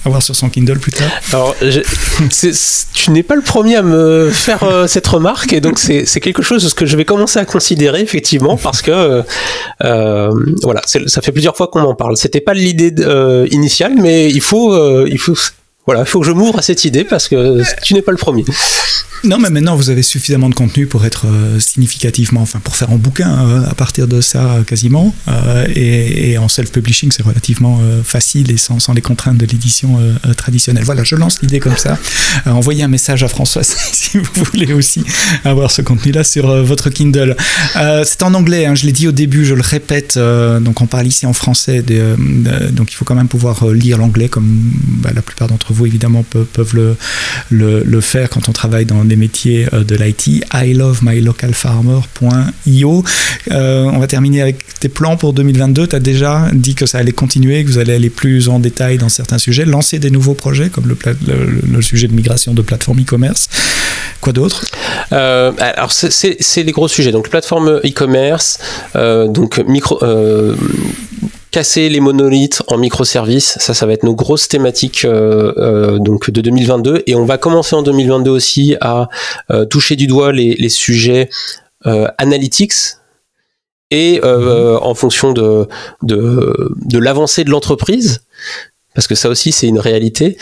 avoir 0.04 0.24
sur 0.24 0.36
son 0.36 0.50
Kindle 0.50 0.80
plus 0.80 0.92
tard? 0.92 1.12
Alors, 1.32 1.56
tu 1.60 3.12
n'es 3.12 3.22
pas 3.22 3.36
le 3.36 3.44
premier 3.44 3.76
à 3.76 3.84
me 3.84 4.32
faire 4.32 4.64
euh, 4.64 4.88
cette 4.88 5.06
remarque 5.06 5.54
et 5.54 5.62
donc 5.62 5.78
c'est 5.78 6.20
quelque 6.20 6.42
chose 6.42 6.74
que 6.74 6.88
je 6.88 6.98
vais 6.98 7.06
commencer 7.06 7.38
à 7.38 7.46
considérer 7.46 8.02
effectivement 8.02 8.58
parce 8.58 8.82
que 8.82 9.24
euh, 9.84 10.32
voilà, 10.64 10.82
ça 10.86 11.22
fait 11.22 11.32
plusieurs 11.32 11.56
fois 11.56 11.68
qu'on 11.68 11.82
en 11.82 11.94
parle. 11.94 12.18
C'était 12.18 12.42
pas 12.42 12.56
l'idée 12.56 12.92
initiale, 13.52 13.94
mais 14.02 14.32
il 14.32 14.42
faut, 14.42 15.06
il 15.06 15.20
faut 15.20 15.36
voilà, 15.86 16.02
il 16.02 16.08
faut 16.08 16.20
que 16.20 16.26
je 16.26 16.32
m'ouvre 16.32 16.58
à 16.58 16.62
cette 16.64 16.84
idée 16.86 17.04
parce 17.04 17.28
que 17.28 17.62
tu 17.84 17.94
n'es 17.94 18.02
pas 18.02 18.12
le 18.12 18.18
premier. 18.18 18.44
Non, 19.24 19.40
mais 19.40 19.50
maintenant 19.50 19.76
vous 19.76 19.90
avez 19.90 20.04
suffisamment 20.04 20.50
de 20.50 20.56
contenu 20.56 20.86
pour 20.86 21.06
être 21.06 21.26
euh, 21.26 21.60
significativement, 21.60 22.42
enfin 22.42 22.60
pour 22.60 22.76
faire 22.76 22.92
un 22.92 22.98
bouquin 22.98 23.30
euh, 23.30 23.70
à 23.70 23.74
partir 23.74 24.08
de 24.08 24.22
ça 24.22 24.58
quasiment. 24.68 25.16
Euh, 25.28 25.66
et, 25.76 26.38
en 26.38 26.48
self-publishing, 26.48 27.12
c'est 27.12 27.24
relativement 27.24 27.80
facile 28.04 28.52
et 28.52 28.58
sans, 28.58 28.94
les 28.94 29.02
contraintes 29.02 29.38
de 29.38 29.46
l'édition 29.46 29.98
traditionnelle. 30.38 30.84
Voilà, 30.84 31.04
je 31.04 31.16
lance 31.16 31.42
l'idée 31.42 31.60
comme 31.60 31.78
ça. 31.78 31.98
envoyez 32.46 32.84
un 32.84 32.88
message 32.90 33.24
à 33.24 33.30
François 33.30 33.64
si 33.94 34.18
vous 34.18 34.44
voulez 34.44 34.74
aussi 34.74 35.04
avoir 35.46 35.72
ce 35.72 35.82
contenu-là 35.82 36.24
sur 36.24 36.64
votre 36.64 36.90
Kindle. 36.90 37.38
c'est 38.04 38.24
en 38.24 38.34
anglais, 38.34 38.66
hein, 38.66 38.76
je 38.76 38.86
l'ai 38.86 38.92
dit 38.92 39.08
au 39.08 39.14
début, 39.14 39.46
je 39.46 39.54
le 39.54 39.62
répète. 39.62 40.18
donc 40.18 40.82
on 40.82 40.88
parle 40.88 41.08
ici 41.08 41.26
en 41.26 41.34
français, 41.34 41.84
donc 41.84 42.92
il 42.92 42.96
faut 42.96 43.06
quand 43.06 43.16
même 43.16 43.30
pouvoir 43.30 43.68
lire 43.68 43.98
l'anglais 43.98 44.28
comme 44.28 44.74
bah, 45.02 45.12
la 45.16 45.22
plupart 45.22 45.48
d'entre 45.48 45.72
vous 45.74 45.75
évidemment 45.84 46.24
peuvent, 46.24 46.96
le, 47.50 48.02
faire 48.02 48.30
quand 48.30 48.50
on 48.50 48.52
travaille 48.52 48.86
dans 48.86 49.04
des 49.04 49.16
métiers 49.16 49.66
euh, 49.74 49.84
de 49.84 49.96
l'IT, 49.96 50.46
ilovemylocalfarmer.io. 50.54 53.04
Euh, 53.52 53.84
on 53.84 53.98
va 54.00 54.08
terminer 54.08 54.42
avec 54.42 54.66
tes 54.80 54.90
plans 54.90 55.16
pour 55.18 55.34
2022. 55.34 55.88
Tu 55.88 55.96
as 55.96 56.00
déjà 56.00 56.50
dit 56.54 56.76
que 56.76 56.86
ça 56.86 57.00
allait 57.00 57.12
continuer, 57.12 57.64
que 57.64 57.70
vous 57.70 57.80
allez 57.80 57.94
aller 57.94 58.12
plus 58.12 58.50
en 58.50 58.60
détail 58.60 59.00
dans 59.00 59.10
certains 59.10 59.40
sujets, 59.40 59.66
lancer 59.66 60.00
des 60.00 60.12
nouveaux 60.12 60.36
projets 60.36 60.70
comme 60.70 60.88
le, 60.88 60.96
le, 61.72 61.82
sujet 61.82 62.08
de 62.08 62.14
migration 62.14 62.54
de 62.54 62.62
plateforme 62.62 63.02
e-commerce. 63.02 63.50
Quoi 64.22 64.32
d'autre? 64.34 64.66
Euh, 65.12 65.52
Alors, 65.60 65.92
c'est 65.92 66.64
les 66.64 66.72
gros 66.72 66.88
sujets. 66.88 67.12
Donc, 67.12 67.30
plateforme 67.30 67.82
e-commerce, 67.84 68.60
donc 68.94 69.58
micro 69.68 70.00
casser 71.56 71.88
les 71.88 72.02
monolithes 72.02 72.64
en 72.68 72.78
microservices. 72.78 73.58
Ça, 73.62 73.74
ça 73.74 73.86
va 73.86 73.94
être 73.94 74.04
nos 74.04 74.14
grosses 74.14 74.50
thématiques 74.50 75.06
euh, 75.06 75.54
euh, 75.56 76.00
donc 76.00 76.30
de 76.30 76.42
2022. 76.42 77.04
Et 77.08 77.16
on 77.16 77.24
va 77.24 77.38
commencer 77.38 77.78
en 77.78 77.82
2022 77.82 78.30
aussi 78.30 78.76
à 78.82 79.08
euh, 79.52 79.64
toucher 79.64 79.96
du 79.96 80.06
doigt 80.06 80.34
les, 80.34 80.68
sujets 80.68 81.30
analytics. 82.18 82.74
Et 83.90 84.20
mhm. 84.22 84.80
en 84.82 84.96
fonction 84.96 85.32
de, 85.32 85.70
de, 86.02 87.00
l'avancée 87.00 87.46
de 87.46 87.52
l'entreprise, 87.52 88.24
parce 88.94 89.08
que 89.08 89.16
ça 89.16 89.30
aussi 89.30 89.54
c'est 89.54 89.68
une 89.68 89.80
réalité. 89.80 90.38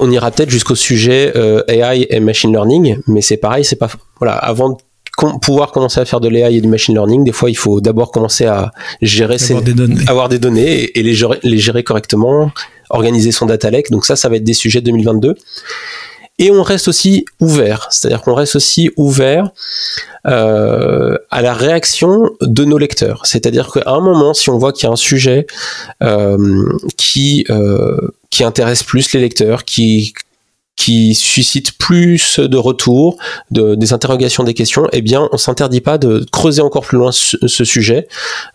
on 0.00 0.10
ira 0.10 0.30
peut-être 0.32 0.50
jusqu'au 0.50 0.74
sujet 0.74 1.32
AI 1.68 2.06
et 2.08 2.18
machine 2.20 2.50
learning, 2.50 2.98
mais 3.06 3.20
c'est 3.20 3.36
pareil, 3.36 3.64
c'est 3.64 3.76
pas 3.76 3.90
voilà 4.18 4.32
avant 4.32 4.78
pouvoir 5.16 5.72
commencer 5.72 6.00
à 6.00 6.04
faire 6.04 6.20
de 6.20 6.28
l'AI 6.28 6.56
et 6.56 6.60
du 6.60 6.68
machine 6.68 6.94
learning, 6.94 7.24
des 7.24 7.32
fois, 7.32 7.50
il 7.50 7.56
faut 7.56 7.80
d'abord 7.80 8.10
commencer 8.10 8.44
à 8.44 8.72
gérer 9.00 9.36
avoir, 9.42 9.62
des 9.62 9.74
données. 9.74 10.04
avoir 10.08 10.28
des 10.28 10.38
données 10.38 10.90
et, 10.98 11.02
les, 11.02 11.14
gérer, 11.14 11.38
les 11.42 11.58
gérer 11.58 11.82
correctement, 11.82 12.50
organiser 12.90 13.32
son 13.32 13.46
data 13.46 13.70
lake. 13.70 13.90
Donc 13.90 14.04
ça, 14.04 14.16
ça 14.16 14.28
va 14.28 14.36
être 14.36 14.44
des 14.44 14.54
sujets 14.54 14.80
de 14.80 14.86
2022. 14.86 15.36
Et 16.38 16.50
on 16.50 16.62
reste 16.62 16.88
aussi 16.88 17.24
ouvert, 17.40 17.88
c'est-à-dire 17.90 18.20
qu'on 18.20 18.34
reste 18.34 18.56
aussi 18.56 18.90
ouvert 18.96 19.50
euh, 20.26 21.16
à 21.30 21.40
la 21.40 21.54
réaction 21.54 22.30
de 22.42 22.64
nos 22.66 22.76
lecteurs. 22.76 23.24
C'est-à-dire 23.24 23.70
qu'à 23.72 23.90
un 23.90 24.00
moment, 24.00 24.34
si 24.34 24.50
on 24.50 24.58
voit 24.58 24.72
qu'il 24.72 24.84
y 24.84 24.90
a 24.90 24.92
un 24.92 24.96
sujet 24.96 25.46
euh, 26.02 26.68
qui 26.98 27.46
euh, 27.48 27.96
qui 28.28 28.44
intéresse 28.44 28.82
plus 28.82 29.14
les 29.14 29.20
lecteurs, 29.20 29.64
qui 29.64 30.12
qui 30.86 31.16
suscite 31.16 31.76
plus 31.78 32.38
de 32.38 32.56
retours, 32.56 33.16
de, 33.50 33.74
des 33.74 33.92
interrogations, 33.92 34.44
des 34.44 34.54
questions, 34.54 34.86
eh 34.92 35.02
bien, 35.02 35.28
on 35.32 35.36
s'interdit 35.36 35.80
pas 35.80 35.98
de 35.98 36.24
creuser 36.30 36.62
encore 36.62 36.84
plus 36.84 36.96
loin 36.96 37.10
ce, 37.10 37.64
sujet. 37.64 38.06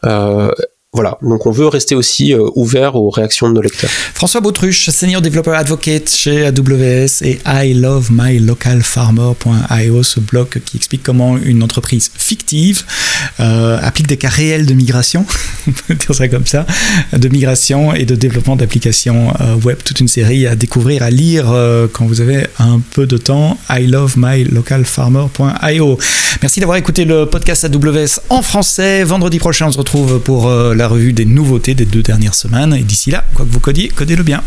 Euh, 0.06 0.50
voilà, 0.94 1.18
donc 1.22 1.46
on 1.46 1.52
veut 1.52 1.70
rester 1.70 1.96
aussi 1.96 2.34
euh, 2.34 2.50
ouvert 2.56 2.96
aux 2.96 3.10
réactions 3.10 3.48
de 3.48 3.54
nos 3.54 3.62
lecteurs. 3.62 3.90
François 3.90 4.42
Bautruche, 4.42 4.90
senior 4.90 5.22
developer 5.22 5.52
advocate 5.52 6.10
chez 6.10 6.48
AWS 6.48 7.22
et 7.24 7.40
I 7.46 7.74
love 7.74 8.10
my 8.12 8.38
local 8.40 8.84
farmer.io, 8.84 10.04
ce 10.04 10.20
blog 10.20 10.50
qui 10.66 10.76
explique 10.76 11.02
comment 11.02 11.38
une 11.38 11.64
entreprise 11.64 12.12
fictive 12.18 12.84
euh, 13.40 13.80
applique 13.82 14.08
des 14.08 14.18
cas 14.18 14.28
réels 14.28 14.66
de 14.66 14.74
migration, 14.74 15.26
on 15.70 15.72
peut 15.72 15.96
dire 15.96 16.14
ça 16.14 16.28
comme 16.28 16.46
ça, 16.46 16.66
de 17.14 17.30
migration 17.30 17.94
et 17.96 18.04
de 18.04 18.16
développement 18.16 18.58
d'applications 18.58 19.34
euh, 19.40 19.56
web, 19.64 19.78
toute 19.86 20.02
une 20.02 20.10
série 20.10 20.46
à 20.46 20.58
découvrir, 20.58 21.04
à 21.04 21.10
lire 21.10 21.46
quand 21.94 22.06
vous 22.06 22.20
avez 22.20 22.48
un 22.60 22.82
peu 22.94 23.08
de 23.08 23.16
temps. 23.16 23.58
I 23.70 23.88
love 23.88 24.16
my 24.18 24.44
local 24.44 24.84
farmer.io. 24.84 25.98
Merci 26.42 26.60
d'avoir 26.60 26.78
écouté 26.78 27.06
le 27.06 27.28
podcast 27.28 27.64
AWS 27.64 28.20
en 28.30 28.42
français. 28.42 29.06
Vendredi 29.06 29.40
prochain, 29.40 29.68
on 29.68 29.72
se 29.72 29.78
retrouve 29.78 30.20
pour 30.20 30.50
la 30.82 30.88
revue 30.88 31.14
des 31.14 31.26
nouveautés 31.26 31.76
des 31.76 31.86
deux 31.86 32.02
dernières 32.02 32.34
semaines. 32.34 32.74
Et 32.74 32.82
d'ici 32.82 33.12
là, 33.12 33.24
quoi 33.36 33.46
que 33.46 33.52
vous 33.52 33.60
codiez, 33.60 33.90
codez-le 33.90 34.24
bien. 34.24 34.42